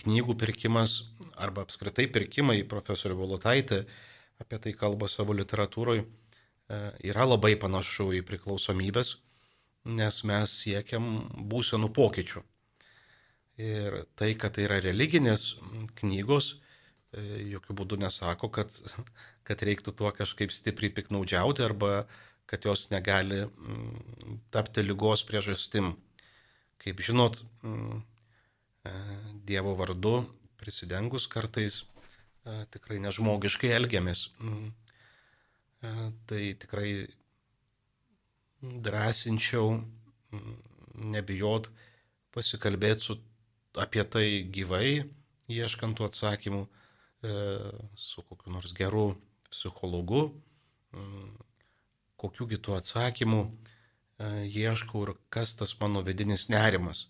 knygų 0.00 0.38
pirkimas 0.40 1.02
arba 1.36 1.66
apskritai 1.66 2.08
pirkimai, 2.12 2.62
profesorių 2.68 3.20
Volutaitė 3.20 3.82
apie 4.40 4.60
tai 4.64 4.72
kalba 4.78 5.08
savo 5.10 5.34
literatūroje, 5.34 6.04
yra 7.02 7.24
labai 7.26 7.56
panašu 7.58 8.12
į 8.14 8.20
priklausomybės, 8.28 9.16
nes 9.98 10.20
mes 10.28 10.54
siekiam 10.62 11.08
būsenų 11.50 11.90
pokyčių. 11.96 12.42
Ir 13.58 13.96
tai, 14.14 14.34
kad 14.38 14.54
tai 14.54 14.68
yra 14.68 14.78
religinės 14.84 15.56
knygos, 15.98 16.52
jokių 17.16 17.74
būdų 17.74 17.98
nesako, 18.02 18.50
kad, 18.52 18.74
kad 19.46 19.62
reiktų 19.64 19.94
tuo 19.96 20.12
kažkaip 20.12 20.52
stipriai 20.52 20.92
piknaudžiauti 20.92 21.64
arba 21.64 22.06
kad 22.48 22.64
jos 22.64 22.88
negali 22.90 23.42
mm, 23.44 24.40
tapti 24.50 24.82
lygos 24.82 25.24
priežastim. 25.28 25.92
Kaip 26.80 27.00
žinot, 27.04 27.42
mm, 27.62 28.02
e, 28.88 28.92
Dievo 29.44 29.74
vardu 29.76 30.22
prisidengus 30.56 31.26
kartais 31.28 31.82
e, 31.82 32.64
tikrai 32.72 33.00
nežmogiškai 33.04 33.72
elgiamės. 33.76 34.30
Mm, 34.40 34.72
tai 36.26 36.56
tikrai 36.58 37.06
drąsinčiau 38.58 39.76
nebijot 40.98 41.68
pasikalbėti 42.34 43.04
su, 43.04 43.14
apie 43.78 44.02
tai 44.02 44.24
gyvai, 44.50 45.04
ieškant 45.46 46.00
tų 46.00 46.08
atsakymų, 46.08 46.64
e, 46.64 46.77
su 47.20 48.22
kokiu 48.22 48.52
nors 48.54 48.72
geru 48.76 49.16
psichologu, 49.50 50.28
kokiu 52.18 52.48
kitų 52.50 52.76
atsakymų 52.78 53.40
e, 53.46 53.50
ieškau 54.46 55.04
ir 55.06 55.14
kas 55.32 55.54
tas 55.58 55.74
mano 55.80 56.02
vidinis 56.06 56.48
nerimas, 56.52 57.06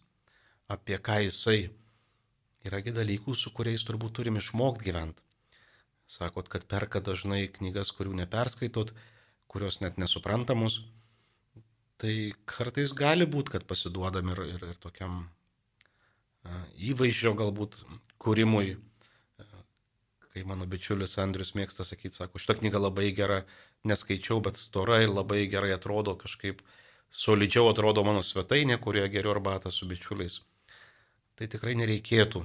apie 0.69 0.99
ką 1.01 1.23
jisai. 1.27 1.71
Yragi 2.67 2.93
dalykų, 2.93 3.37
su 3.39 3.53
kuriais 3.55 3.85
turbūt 3.87 4.17
turim 4.19 4.37
išmokti 4.41 4.89
gyventi. 4.91 5.23
Sakot, 6.11 6.49
kad 6.53 6.67
perka 6.69 7.01
dažnai 7.05 7.47
knygas, 7.53 7.93
kurių 7.97 8.17
neperskaitot, 8.19 8.95
kurios 9.49 9.81
net 9.81 10.01
nesuprantamos. 10.01 10.81
Tai 12.01 12.15
kartais 12.49 12.93
gali 12.97 13.27
būti, 13.29 13.55
kad 13.55 13.67
pasiduodam 13.69 14.33
ir, 14.35 14.43
ir, 14.57 14.67
ir 14.73 14.81
tokiam 14.83 15.23
įvaizdžio 16.91 17.35
galbūt 17.39 17.81
kūrimui. 18.23 18.77
Kai 20.39 20.45
mano 20.47 20.69
bičiulis 20.71 21.17
Andrius 21.19 21.57
mėgsta 21.59 21.83
sakyti, 21.83 22.15
sako, 22.15 22.39
šitą 22.39 22.55
knygą 22.61 22.79
labai 22.79 23.09
gera, 23.11 23.41
neskaičiau, 23.91 24.39
bet 24.47 24.55
stora 24.55 25.01
ir 25.03 25.11
labai 25.11 25.41
gerai 25.51 25.73
atrodo, 25.75 26.13
kažkaip 26.15 26.61
solidžiau 27.11 27.67
atrodo 27.73 28.05
mano 28.07 28.21
svetainė, 28.23 28.77
kurioje 28.79 29.09
geriau 29.17 29.33
arbatą 29.35 29.73
su 29.75 29.89
bičiuliais. 29.91 30.37
Tai 31.35 31.49
tikrai 31.51 31.75
nereikėtų. 31.81 32.45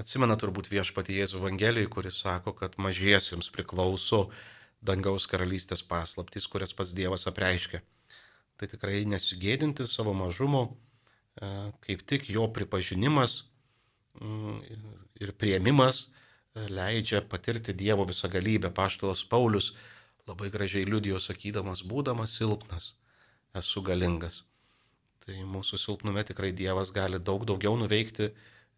Atsimena 0.00 0.34
turbūt 0.40 0.72
viešpati 0.72 1.20
Jėzų 1.20 1.38
Evangelijai, 1.38 1.90
kuris 1.92 2.18
sako, 2.24 2.50
kad 2.58 2.74
mažiesiems 2.82 3.52
priklauso 3.54 4.24
dangaus 4.82 5.28
karalystės 5.30 5.84
paslaptys, 5.86 6.48
kurias 6.50 6.74
pats 6.74 6.90
Dievas 6.98 7.28
apreiškia. 7.30 7.78
Tai 8.58 8.70
tikrai 8.74 9.04
nesigėdinti 9.06 9.86
savo 9.86 10.16
mažumo, 10.18 10.64
e, 11.38 11.52
kaip 11.86 12.02
tik 12.10 12.26
jo 12.26 12.50
pripažinimas 12.58 13.44
mm, 14.18 14.58
ir 15.22 15.32
prieimimas 15.38 16.08
leidžia 16.54 17.22
patirti 17.22 17.72
Dievo 17.72 18.04
visą 18.04 18.28
galybę. 18.28 18.70
Paštalas 18.70 19.24
Paulius 19.24 19.72
labai 20.26 20.50
gražiai 20.50 20.84
liudijo 20.86 21.18
sakydamas, 21.20 21.82
būdamas 21.82 22.36
silpnas, 22.38 22.94
esu 23.56 23.82
galingas. 23.82 24.44
Tai 25.22 25.38
mūsų 25.46 25.78
silpnume 25.78 26.24
tikrai 26.26 26.52
Dievas 26.52 26.92
gali 26.94 27.18
daug 27.18 27.44
daugiau 27.46 27.76
nuveikti 27.78 28.32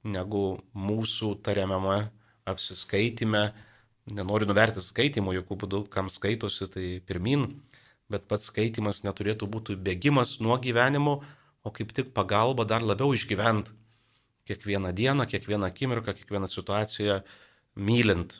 negu 0.04 0.60
mūsų 0.76 1.38
tariamame 1.42 2.10
apsiskaitime. 2.46 3.52
Nenoriu 4.04 4.46
nuverti 4.46 4.82
skaitimo, 4.84 5.32
jokių 5.32 5.56
būdų, 5.62 5.78
kam 5.88 6.10
skaitosi, 6.12 6.68
tai 6.68 6.88
pirmin, 7.08 7.46
bet 8.12 8.26
pats 8.28 8.50
skaitimas 8.50 9.00
neturėtų 9.06 9.48
būti 9.48 9.78
bėgimas 9.80 10.36
nuo 10.44 10.58
gyvenimo, 10.60 11.22
o 11.64 11.72
kaip 11.72 11.94
tik 11.96 12.12
pagalba 12.12 12.66
dar 12.68 12.84
labiau 12.84 13.14
išgyventi 13.16 13.72
kiekvieną 14.44 14.92
dieną, 14.92 15.24
kiekvieną 15.26 15.66
akimirką, 15.66 16.12
kiekvieną 16.12 16.46
situaciją, 16.52 17.22
mylint 17.74 18.38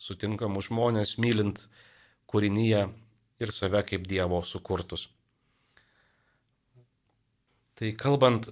sutinkamus 0.00 0.68
žmonės, 0.68 1.16
mylint 1.22 1.64
kūrinyje 2.30 2.84
ir 3.40 3.52
save 3.52 3.82
kaip 3.88 4.06
Dievo 4.10 4.42
sukurtus. 4.46 5.08
Tai 7.74 7.90
kalbant 7.98 8.50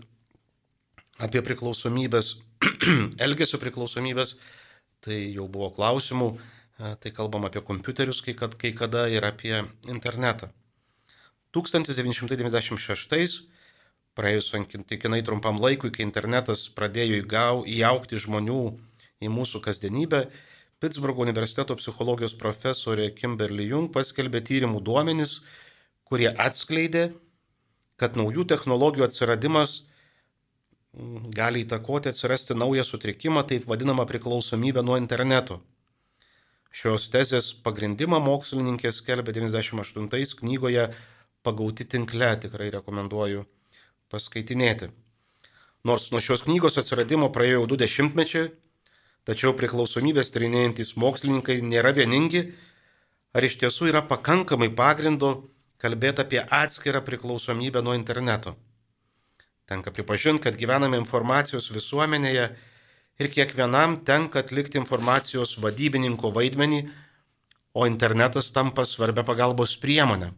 apie 1.22 1.42
priklausomybės, 1.46 2.34
elgesio 3.26 3.60
priklausomybės, 3.62 4.36
tai 5.02 5.18
jau 5.36 5.46
buvo 5.50 5.70
klausimų, 5.76 6.32
tai 7.02 7.12
kalbam 7.14 7.46
apie 7.46 7.62
kompiuterius 7.62 8.22
kai, 8.24 8.34
kad, 8.38 8.56
kai 8.58 8.72
kada 8.74 9.06
ir 9.12 9.24
apie 9.26 9.54
internetą. 9.86 10.50
1996, 11.52 13.42
praėjus 14.16 14.48
santykinai 14.50 15.20
trumpam 15.22 15.60
laikui, 15.60 15.92
kai 15.92 16.06
internetas 16.06 16.64
pradėjo 16.72 17.20
įgau, 17.20 17.62
įaukti 17.68 18.18
žmonių 18.24 18.62
į 19.22 19.30
mūsų 19.32 19.62
kasdienybę, 19.64 20.26
Pittsburgho 20.82 21.22
universiteto 21.22 21.76
psichologijos 21.78 22.34
profesorė 22.34 23.12
Kimberly 23.14 23.68
Jung 23.70 23.92
paskelbė 23.94 24.40
tyrimų 24.42 24.80
duomenys, 24.82 25.36
kurie 26.10 26.26
atskleidė, 26.30 27.12
kad 27.96 28.18
naujų 28.18 28.42
technologijų 28.50 29.06
atsiradimas 29.06 29.76
mm, 29.78 31.28
gali 31.38 31.62
įtakoti 31.62 32.10
atsirasti 32.10 32.56
naują 32.58 32.82
sutrikimą, 32.88 33.44
taip 33.46 33.68
vadinamą 33.70 34.08
priklausomybę 34.10 34.82
nuo 34.82 34.98
interneto. 34.98 35.60
Šios 36.72 37.06
tezės 37.12 37.52
pagrindimą 37.62 38.18
mokslininkė 38.24 38.90
skelbė 38.96 39.36
98 39.38 40.38
knygoje 40.40 40.90
Pagauti 41.42 41.82
tinkle, 41.90 42.28
tikrai 42.38 42.68
rekomenduoju 42.70 43.40
paskaitinėti. 44.14 44.92
Nors 45.82 46.04
nuo 46.14 46.20
šios 46.22 46.44
knygos 46.46 46.78
atsiradimo 46.78 47.32
praėjo 47.34 47.56
jau 47.56 47.70
du 47.72 47.78
dešimtmečiai, 47.80 48.52
Tačiau 49.22 49.54
priklausomybės 49.54 50.32
tyrinėjantis 50.34 50.96
mokslininkai 50.98 51.60
nėra 51.62 51.92
vieningi, 51.94 52.42
ar 53.32 53.46
iš 53.46 53.60
tiesų 53.60 53.92
yra 53.92 54.02
pakankamai 54.02 54.66
pagrindo 54.74 55.30
kalbėti 55.82 56.24
apie 56.24 56.42
atskirą 56.42 57.04
priklausomybę 57.06 57.82
nuo 57.86 57.94
interneto. 57.94 58.56
Tenka 59.70 59.94
pripažinti, 59.94 60.42
kad 60.42 60.58
gyvename 60.58 60.98
informacijos 60.98 61.70
visuomenėje 61.70 62.48
ir 63.22 63.30
kiekvienam 63.30 64.00
tenka 64.06 64.42
atlikti 64.42 64.80
informacijos 64.82 65.54
vadybininko 65.62 66.32
vaidmenį, 66.34 66.82
o 67.72 67.86
internetas 67.86 68.50
tampa 68.52 68.84
svarbia 68.84 69.22
pagalbos 69.24 69.78
priemonė. 69.80 70.32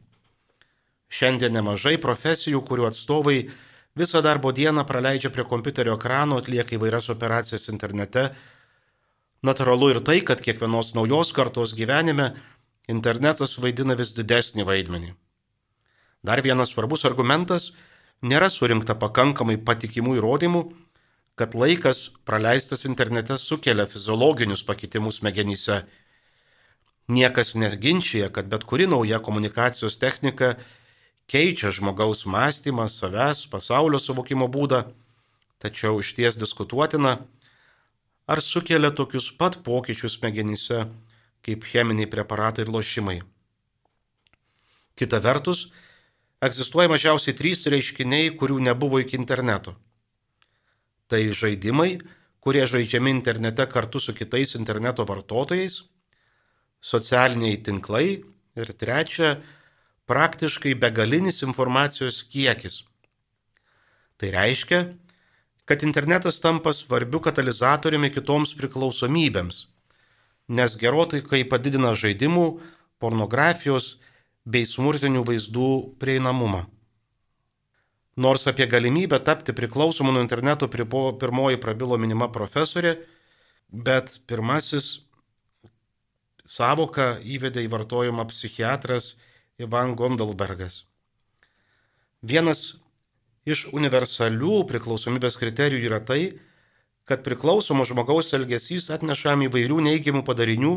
Šiandien 1.09 1.57
nemažai 1.57 1.97
profesijų, 2.03 2.61
kurių 2.69 2.91
atstovai 2.91 3.39
visą 3.99 4.21
darbo 4.23 4.53
dieną 4.53 4.85
praleidžia 4.87 5.33
prie 5.35 5.47
kompiuterio 5.49 5.97
ekrano, 5.97 6.39
atlieka 6.43 6.77
įvairias 6.77 7.09
operacijas 7.11 7.71
internete 7.73 8.29
Natūralu 9.45 9.91
ir 9.93 10.01
tai, 10.01 10.23
kad 10.25 10.41
kiekvienos 10.41 10.95
naujos 10.97 11.35
kartos 11.37 11.75
gyvenime 11.77 12.31
internetas 12.89 13.59
vaidina 13.61 13.93
vis 13.99 14.15
didesnį 14.17 14.65
vaidmenį. 14.65 15.11
Dar 16.25 16.41
vienas 16.41 16.73
svarbus 16.73 17.05
argumentas- 17.05 17.73
nėra 18.31 18.49
surinkta 18.49 18.95
pakankamai 18.95 19.59
patikimų 19.61 20.17
įrodymų, 20.17 20.63
kad 21.37 21.53
laikas 21.55 22.11
praleistas 22.25 22.87
internete 22.89 23.37
sukelia 23.37 23.87
fiziologinius 23.87 24.65
pakitimus 24.65 25.21
smegenyse. 25.21 25.85
Niekas 27.09 27.55
neginčia, 27.55 28.33
kad 28.33 28.49
bet 28.49 28.65
kuri 28.65 28.87
nauja 28.87 29.19
komunikacijos 29.21 29.99
technika 29.99 30.57
keičia 31.29 31.71
žmogaus 31.71 32.25
mąstymą, 32.25 32.89
savęs, 32.89 33.47
pasaulio 33.51 33.99
suvokimo 33.99 34.49
būdą, 34.49 34.87
tačiau 35.59 36.01
iš 36.01 36.15
ties 36.15 36.37
diskutuotina, 36.37 37.19
ar 38.27 38.41
sukelia 38.41 38.91
tokius 38.91 39.31
pat 39.37 39.61
pokyčius 39.65 40.19
smegenyse 40.19 40.85
kaip 41.45 41.65
cheminiai 41.69 42.09
preparatai 42.09 42.65
ir 42.65 42.73
lošimai. 42.73 43.19
Kita 44.97 45.21
vertus, 45.21 45.67
egzistuoja 46.41 46.89
mažiausiai 46.89 47.37
trys 47.37 47.67
reiškiniai, 47.69 48.33
kurių 48.39 48.61
nebuvo 48.65 49.01
iki 49.03 49.19
interneto. 49.19 49.75
Tai 51.11 51.21
žaidimai, 51.37 51.99
kurie 52.41 52.65
žaidžiami 52.69 53.13
internete 53.13 53.67
kartu 53.69 54.01
su 54.01 54.15
kitais 54.17 54.55
interneto 54.57 55.05
vartotojais, 55.05 55.83
socialiniai 56.81 57.61
tinklai 57.65 58.23
ir 58.57 58.73
trečia, 58.81 59.39
praktiškai 60.09 60.75
begalinis 60.81 61.43
informacijos 61.45 62.23
kiekis. 62.29 62.83
Tai 64.21 64.31
reiškia, 64.33 64.81
kad 65.65 65.83
internetas 65.83 66.41
tampa 66.41 66.73
svarbiu 66.73 67.21
katalizatoriumi 67.25 68.11
kitoms 68.13 68.53
priklausomybėms, 68.59 69.65
nes 70.49 70.77
gerotai 70.81 71.23
kai 71.25 71.45
padidina 71.49 71.95
žaidimų, 71.97 72.47
pornografijos 73.01 73.97
bei 74.45 74.67
smurtinių 74.69 75.25
vaizdų 75.25 75.71
prieinamumą. 76.01 76.67
Nors 78.17 78.47
apie 78.47 78.67
galimybę 78.71 79.19
tapti 79.27 79.53
priklausomu 79.57 80.13
nuo 80.13 80.23
interneto 80.23 80.69
pirmoji 80.69 81.59
prabilo 81.59 81.99
minima 81.99 82.29
profesorė, 82.31 82.95
bet 83.73 84.21
pirmasis 84.29 85.09
savoką 86.45 87.19
įvedė 87.25 87.65
į 87.65 87.73
vartojimą 87.73 88.29
psichiatras 88.31 89.17
Ivan 89.59 89.97
Gondelbergas. 89.99 90.85
Vienas 92.23 92.77
iš 93.45 93.69
universalių 93.77 94.65
priklausomybės 94.69 95.37
kriterijų 95.41 95.89
yra 95.91 96.01
tai, 96.01 96.21
kad 97.05 97.25
priklausomo 97.25 97.85
žmogaus 97.85 98.33
elgesys 98.37 98.89
atnešam 98.95 99.45
įvairių 99.45 99.83
neigiamų 99.89 100.25
padarinių, 100.25 100.75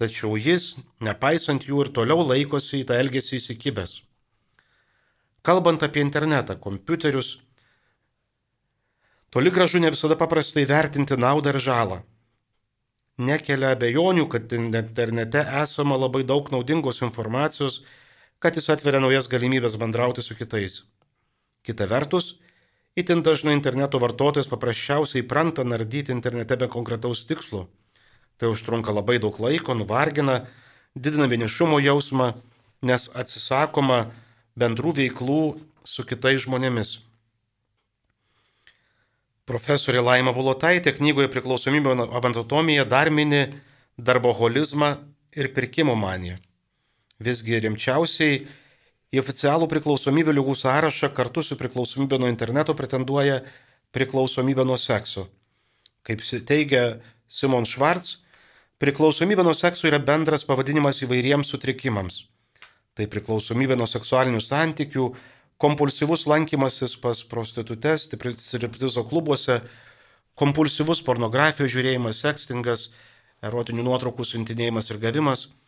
tačiau 0.00 0.38
jis, 0.40 0.78
nepaisant 1.04 1.66
jų 1.68 1.84
ir 1.84 1.90
toliau 1.96 2.24
laikosi 2.24 2.80
į 2.80 2.86
tą 2.88 2.96
elgesį 3.02 3.36
įsikibęs. 3.36 3.98
Kalbant 5.44 5.84
apie 5.84 6.00
internetą, 6.04 6.56
kompiuterius, 6.60 7.38
toli 9.32 9.52
gražu 9.52 9.80
ne 9.80 9.92
visada 9.92 10.16
paprastai 10.16 10.64
vertinti 10.68 11.16
naudą 11.20 11.52
ir 11.54 11.60
žalą. 11.64 12.00
Nekelia 13.20 13.74
abejonių, 13.76 14.24
kad 14.32 14.52
internete 14.56 15.42
esama 15.60 15.98
labai 16.00 16.22
daug 16.24 16.48
naudingos 16.52 17.02
informacijos, 17.04 17.82
kad 18.40 18.56
jis 18.56 18.70
atveria 18.72 19.02
naujas 19.04 19.28
galimybės 19.28 19.76
bendrauti 19.76 20.24
su 20.24 20.36
kitais. 20.36 20.80
Kita 21.66 21.86
vertus, 21.90 22.40
Įtin 22.98 23.22
dažnai 23.22 23.54
interneto 23.54 24.00
vartotojas 24.02 24.48
paprasčiausiai 24.50 25.22
pranta 25.22 25.62
nardyti 25.64 26.10
internete 26.12 26.56
be 26.58 26.66
konkretaus 26.68 27.22
tikslo. 27.24 27.68
Tai 28.36 28.50
užtrunka 28.50 28.92
labai 28.92 29.20
daug 29.22 29.36
laiko, 29.38 29.76
nuvargina, 29.78 30.48
didina 30.94 31.28
vienišumo 31.30 31.78
jausmą, 31.78 32.32
nes 32.82 33.06
atsisakoma 33.14 34.08
bendrų 34.58 34.96
veiklų 34.98 35.44
su 35.86 36.04
kitais 36.04 36.42
žmonėmis. 36.42 36.98
Profesorė 39.46 40.02
Laima 40.02 40.34
Bulotaitė 40.34 40.92
knygoje 40.98 41.30
priklausomybė 41.30 41.94
abantotomija 42.10 42.84
dar 42.84 43.10
mini 43.10 43.46
darboholizmą 43.98 44.96
ir 45.36 45.52
pirkimo 45.54 45.94
maniją. 45.94 46.36
Visgi 47.22 47.62
rimčiausiai 47.62 48.44
Į 49.10 49.18
oficialų 49.24 49.66
priklausomybę 49.66 50.30
lygų 50.36 50.52
sąrašą 50.54 51.08
kartu 51.14 51.42
su 51.42 51.56
priklausomybė 51.58 52.20
nuo 52.22 52.28
interneto 52.30 52.76
pretenduoja 52.78 53.40
priklausomybė 53.90 54.62
nuo 54.68 54.76
sekso. 54.78 55.24
Kaip 56.06 56.22
teigia 56.46 57.00
Simon 57.26 57.66
Schwartz, 57.66 58.20
priklausomybė 58.78 59.42
nuo 59.42 59.54
sekso 59.58 59.88
yra 59.90 59.98
bendras 59.98 60.46
pavadinimas 60.46 61.02
įvairiems 61.02 61.50
sutrikimams. 61.50 62.22
Tai 62.94 63.08
priklausomybė 63.10 63.74
nuo 63.80 63.88
seksualinių 63.90 64.44
santykių, 64.46 65.08
kompulsyvus 65.58 66.28
lankymasis 66.30 66.94
pas 67.02 67.24
prostitutes, 67.26 68.06
striptizo 68.06 69.04
klubuose, 69.10 69.58
kompulsyvus 70.38 71.02
pornografijos 71.02 71.74
žiūrėjimas, 71.74 72.22
sekstingas, 72.22 72.92
erotinių 73.42 73.90
nuotraukų 73.90 74.28
siuntinėjimas 74.34 74.94
ir 74.94 75.02
gavimas– 75.02 75.48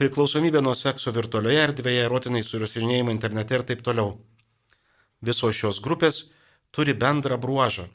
priklausomybė 0.00 0.62
nuo 0.64 0.74
sekso 0.78 1.12
virtualioje 1.14 1.64
erdvėje, 1.68 2.04
erotiniai 2.06 2.46
surasinėjimai 2.46 3.16
internete 3.16 3.58
ir 3.58 3.66
taip 3.68 3.82
toliau. 3.86 4.16
Visos 5.22 5.56
šios 5.56 5.80
grupės 5.84 6.24
turi 6.74 6.94
bendrą 6.94 7.38
bruožą. 7.38 7.88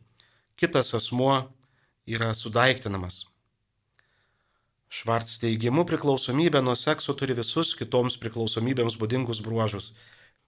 Kitas 0.58 0.94
asmuo 0.98 1.48
yra 2.08 2.34
sudaiktinamas. 2.34 3.26
Švarts 4.88 5.36
teigimu 5.42 5.84
priklausomybė 5.90 6.62
nuo 6.64 6.76
sekso 6.80 7.14
turi 7.20 7.36
visus 7.36 7.74
kitoms 7.76 8.16
priklausomybėms 8.22 8.96
būdingus 9.02 9.42
bruožus. 9.44 9.92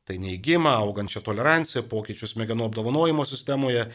Tai 0.07 0.15
neįgymą, 0.23 0.71
augančią 0.85 1.21
toleranciją, 1.25 1.83
pokyčius 1.91 2.33
smegenų 2.33 2.69
apdovanojimo 2.69 3.25
sistemoje, 3.27 3.89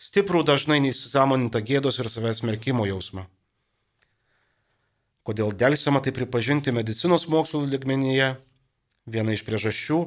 stiprų 0.00 0.42
dažnai 0.48 0.80
neįsisamonintą 0.86 1.60
gėdos 1.68 2.00
ir 2.00 2.08
savęs 2.10 2.40
merkimo 2.48 2.88
jausmą. 2.88 3.28
Kodėl 5.24 5.54
dėlsiama 5.56 6.02
tai 6.04 6.12
pripažinti 6.12 6.72
medicinos 6.76 7.24
mokslų 7.32 7.62
ligmenyje? 7.72 8.34
Viena 9.08 9.32
iš 9.32 9.44
priežasčių 9.46 9.98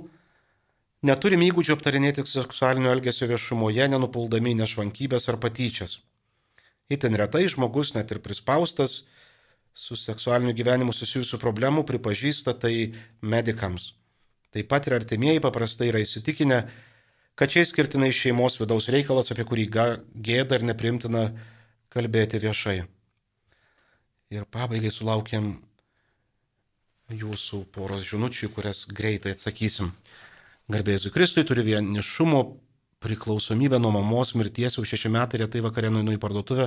-neturim 1.10 1.41
įgūdžių 1.41 1.73
aptarinėti 1.73 2.25
seksualinio 2.25 2.91
elgesio 2.93 3.25
viešumoje, 3.25 3.88
nenupuldami 3.89 4.53
nešvankybės 4.53 5.30
ar 5.30 5.38
patyčias. 5.41 5.99
Įtin 6.89 7.17
retai 7.17 7.47
žmogus, 7.49 7.95
net 7.95 8.12
ir 8.12 8.19
prispaustas, 8.19 9.03
su 9.73 9.95
seksualiniu 9.95 10.53
gyvenimu 10.53 10.93
susijusių 10.93 11.38
problemų 11.41 11.84
pripažįsta 11.84 12.53
tai 12.53 12.93
medikams. 13.21 13.93
Taip 14.53 14.69
pat 14.69 14.88
ir 14.88 14.93
artimieji 14.93 15.41
paprastai 15.41 15.89
yra 15.89 15.99
įsitikinę, 15.99 16.69
kad 17.36 17.49
čia 17.49 17.65
skirtinai 17.65 18.12
šeimos 18.13 18.60
vidaus 18.62 18.88
reikalas, 18.88 19.32
apie 19.32 19.45
kurį 19.45 19.65
gėda 20.13 20.58
ir 20.58 20.63
neprimtina 20.63 21.34
kalbėti 21.89 22.38
viešai. 22.41 22.97
Ir 24.28 24.44
pabaigai 24.52 24.90
sulaukiam 24.92 25.54
jūsų 27.08 27.62
poros 27.72 28.02
žinučių, 28.04 28.50
kurias 28.52 28.82
greitai 28.92 29.32
atsakysim. 29.32 29.94
Garbėsiu 30.68 31.13
Kristui 31.16 31.46
turi 31.48 31.63
vienišumo 31.63 32.42
priklausomybę 33.00 33.80
nuo 33.80 33.94
mamos 33.96 34.34
mirties, 34.36 34.76
jau 34.76 34.84
šeši 34.84 35.12
metai 35.13 35.40
retai 35.46 35.62
vakarė 35.63 35.94
nueinu 35.96 36.18
į 36.18 36.20
parduotuvę, 36.20 36.66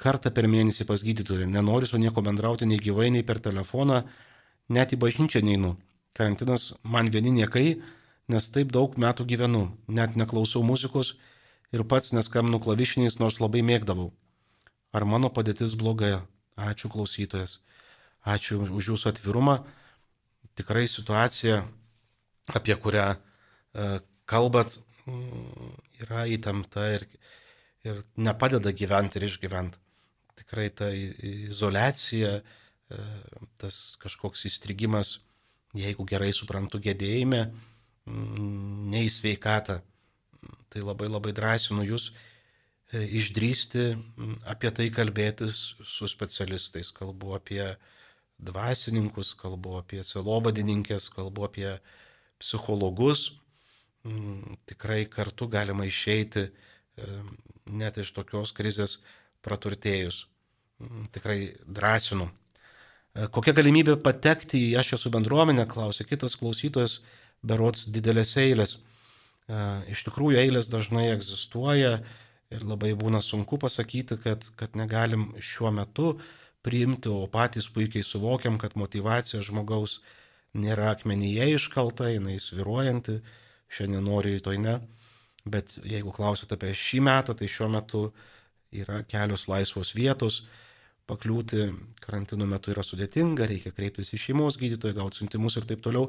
kartą 0.00 0.32
per 0.32 0.48
mėnesį 0.48 0.86
pas 0.88 1.04
gydytoją. 1.04 1.50
Nenoriu 1.52 1.90
su 1.90 2.00
nieko 2.00 2.24
bendrauti 2.24 2.70
nei 2.70 2.80
gyvai, 2.80 3.10
nei 3.12 3.26
per 3.28 3.42
telefoną, 3.44 4.00
net 4.72 4.96
į 4.96 5.00
bažnyčią 5.04 5.44
neinu. 5.44 5.74
Karantinas 6.16 6.78
man 6.80 7.12
vieni 7.12 7.34
niekai, 7.42 7.82
nes 8.32 8.48
taip 8.56 8.72
daug 8.72 8.96
metų 8.96 9.28
gyvenu, 9.28 9.66
net 9.84 10.16
neklausau 10.16 10.64
muzikos 10.64 11.12
ir 11.76 11.84
pats 11.84 12.16
neskambinu 12.16 12.64
klavišiniais, 12.64 13.20
nors 13.20 13.36
labai 13.44 13.60
mėgdavau. 13.60 14.14
Ar 14.96 15.04
mano 15.04 15.28
padėtis 15.28 15.76
bloga? 15.76 16.24
Ačiū 16.58 16.90
klausytojas. 16.90 17.60
Ačiū 18.26 18.60
už 18.66 18.92
jūsų 18.92 19.12
atvirumą. 19.12 19.60
Tikrai 20.58 20.88
situacija, 20.90 21.62
apie 22.50 22.74
kurią 22.74 23.06
e, 23.14 23.18
kalbat, 24.26 24.74
mm, 25.06 25.68
yra 26.02 26.24
įtempta 26.26 26.88
ir, 26.96 27.06
ir 27.86 28.02
nepadeda 28.18 28.74
gyventi 28.74 29.20
ir 29.20 29.28
išgyventi. 29.28 29.78
Tikrai 30.42 30.66
ta 30.74 30.90
izolacija, 30.90 32.40
e, 32.42 33.06
tas 33.62 33.96
kažkoks 34.02 34.48
įstrigimas, 34.50 35.20
jeigu 35.78 36.06
gerai 36.10 36.32
suprantu, 36.34 36.82
gedėjime, 36.82 37.44
mm, 38.08 38.90
neįsveikata. 38.96 39.78
Tai 40.68 40.82
labai 40.84 41.06
labai 41.08 41.32
drąsinu 41.32 41.86
jūs 41.86 42.10
išdrysti 42.92 43.92
apie 44.48 44.70
tai 44.72 44.88
kalbėtis 44.94 45.74
su 45.84 46.08
specialistais. 46.08 46.90
Kalbu 46.94 47.34
apie 47.36 47.62
dvasininkus, 48.38 49.34
kalbu 49.36 49.78
apie 49.82 50.02
celovadininkės, 50.06 51.10
kalbu 51.12 51.48
apie 51.48 51.70
psichologus. 52.38 53.32
Tikrai 54.70 55.04
kartu 55.10 55.48
galima 55.50 55.84
išeiti 55.84 56.46
e, 56.48 56.50
net 57.66 57.98
iš 57.98 58.14
tokios 58.16 58.54
krizės 58.56 59.00
praturtėjus. 59.44 60.26
Tikrai 61.12 61.58
drąsinu. 61.66 62.28
E, 62.30 63.26
kokia 63.34 63.52
galimybė 63.58 63.98
patekti 64.00 64.70
į 64.70 64.76
aš 64.80 64.94
esu 65.00 65.12
bendruomenę, 65.12 65.66
klausė 65.68 66.06
kitas 66.08 66.38
klausytojas, 66.40 67.02
berots 67.42 67.84
didelės 67.92 68.36
eilės. 68.40 68.78
Iš 69.88 70.02
tikrųjų, 70.04 70.36
eilės 70.42 70.66
dažnai 70.68 71.06
egzistuoja, 71.14 72.02
Ir 72.48 72.64
labai 72.64 72.94
būna 72.96 73.20
sunku 73.20 73.58
pasakyti, 73.60 74.16
kad, 74.22 74.46
kad 74.56 74.76
negalim 74.78 75.26
šiuo 75.36 75.72
metu 75.76 76.14
priimti, 76.64 77.10
o 77.12 77.26
patys 77.28 77.68
puikiai 77.74 78.04
suvokiam, 78.04 78.56
kad 78.60 78.76
motivacija 78.80 79.42
žmogaus 79.44 79.98
nėra 80.56 80.94
akmenyje 80.94 81.50
iškalta, 81.58 82.08
jinai 82.14 82.38
sviruojanti, 82.40 83.18
šiandien 83.68 84.08
nori, 84.08 84.32
rytoj 84.38 84.62
ne. 84.64 84.78
Bet 85.48 85.76
jeigu 85.84 86.12
klausite 86.16 86.56
apie 86.56 86.72
šį 86.76 87.02
metą, 87.04 87.36
tai 87.36 87.50
šiuo 87.52 87.68
metu 87.76 88.02
yra 88.72 89.02
kelios 89.08 89.46
laisvos 89.48 89.92
vietos, 89.96 90.42
pakliūti 91.08 91.68
karantino 92.04 92.48
metu 92.48 92.72
yra 92.72 92.84
sudėtinga, 92.84 93.48
reikia 93.48 93.72
kreiptis 93.76 94.12
į 94.16 94.24
šeimos 94.24 94.58
gydytoją, 94.60 94.96
gauti 94.98 95.20
siuntimus 95.20 95.56
ir 95.60 95.68
taip 95.68 95.84
toliau. 95.84 96.08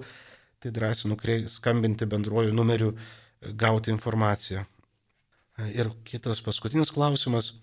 Tai 0.59 0.73
drąsinu 0.75 1.15
skambinti 1.47 2.07
bendruoju 2.07 2.55
numeriu, 2.55 2.91
gauti 3.55 3.91
informaciją. 3.95 4.65
Ir 5.67 5.91
kitas 6.07 6.39
paskutinis 6.45 6.91
klausimas. 6.95 7.53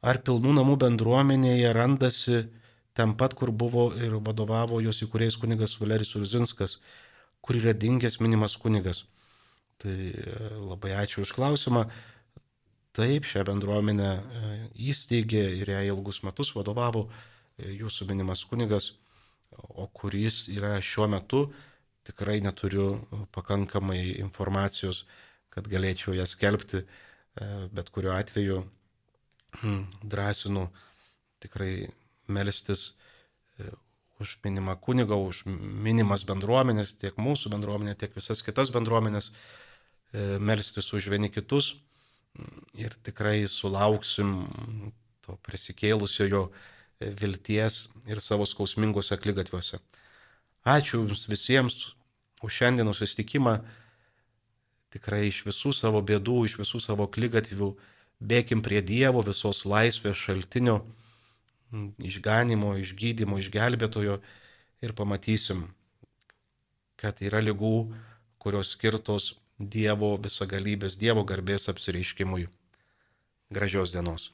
Ar 0.00 0.20
pilnų 0.22 0.54
namų 0.60 0.76
bendruomenėje 0.84 1.72
randasi 1.74 2.44
ten 2.94 3.14
pat, 3.18 3.34
kur 3.34 3.50
buvo 3.50 3.90
ir 3.98 4.14
vadovavo 4.24 4.80
jos 4.82 5.02
įkūrėjas 5.04 5.38
kunigas 5.42 5.76
Valerijus 5.80 6.14
Urzinskas, 6.18 6.78
kur 7.42 7.58
yra 7.58 7.74
dingęs 7.74 8.20
minimas 8.22 8.56
kunigas? 8.58 9.04
Tai 9.78 9.94
e, 9.94 10.36
labai 10.58 10.94
ačiū 10.98 11.22
už 11.26 11.34
klausimą. 11.36 11.84
Taip, 12.98 13.26
šią 13.30 13.44
bendruomenę 13.46 14.08
e, 14.10 14.52
įsteigė 14.90 15.44
ir 15.60 15.70
ją 15.70 15.82
ilgus 15.92 16.22
metus 16.26 16.50
vadovavo 16.56 17.06
e, 17.06 17.70
jūsų 17.78 18.08
minimas 18.10 18.42
kunigas, 18.48 18.92
o 19.54 19.86
kuris 19.94 20.46
yra 20.54 20.76
šiuo 20.82 21.06
metu, 21.10 21.44
tikrai 22.06 22.40
neturiu 22.42 22.88
pakankamai 23.34 24.18
informacijos 24.22 25.04
kad 25.58 25.68
galėčiau 25.70 26.14
jas 26.14 26.36
skelbti, 26.36 26.84
e, 26.84 27.50
bet 27.74 27.90
kuriuo 27.94 28.14
atveju 28.14 28.62
hm, 29.58 29.82
drąsinu 30.06 30.68
tikrai 31.42 31.88
melstis 32.30 32.92
e, 33.58 33.72
už 34.22 34.38
minimą 34.46 34.76
kunigą, 34.82 35.18
už 35.18 35.44
minimas 35.48 36.24
bendruomenės, 36.28 36.94
tiek 37.02 37.18
mūsų 37.18 37.52
bendruomenė, 37.54 37.98
tiek 37.98 38.14
visas 38.14 38.42
kitas 38.46 38.70
bendruomenės, 38.74 39.32
e, 40.14 40.30
melstis 40.38 40.92
už 40.94 41.10
vieni 41.10 41.30
kitus, 41.34 41.74
ir 42.78 42.94
tikrai 43.06 43.42
sulauksim 43.50 44.34
to 45.26 45.36
prisikėlusiojo 45.46 46.48
vilties 47.18 47.88
ir 48.10 48.20
savo 48.22 48.46
skausmingose 48.46 49.18
klygatviuose. 49.18 49.80
Ačiū 50.68 51.02
Jums 51.02 51.26
visiems 51.30 51.78
už 52.42 52.60
šiandieną 52.60 52.94
susitikimą. 52.94 53.58
Tikrai 54.94 55.26
iš 55.28 55.42
visų 55.46 55.74
savo 55.76 56.00
bėdų, 56.00 56.44
iš 56.48 56.58
visų 56.62 56.80
savo 56.80 57.06
klygatvių 57.12 57.72
bėkim 58.20 58.62
prie 58.64 58.80
Dievo 58.82 59.22
visos 59.26 59.64
laisvės 59.68 60.16
šaltinio, 60.16 60.78
išganimo, 62.00 62.74
išgydymo, 62.80 63.38
išgelbėtojo 63.42 64.18
ir 64.80 64.94
pamatysim, 64.96 65.66
kad 66.96 67.20
yra 67.20 67.42
lygų, 67.44 67.74
kurios 68.40 68.72
skirtos 68.72 69.34
Dievo 69.58 70.14
visagalybės, 70.22 70.96
Dievo 70.96 71.24
garbės 71.26 71.68
apsireiškimui. 71.68 72.48
Gražios 73.50 73.92
dienos. 73.92 74.32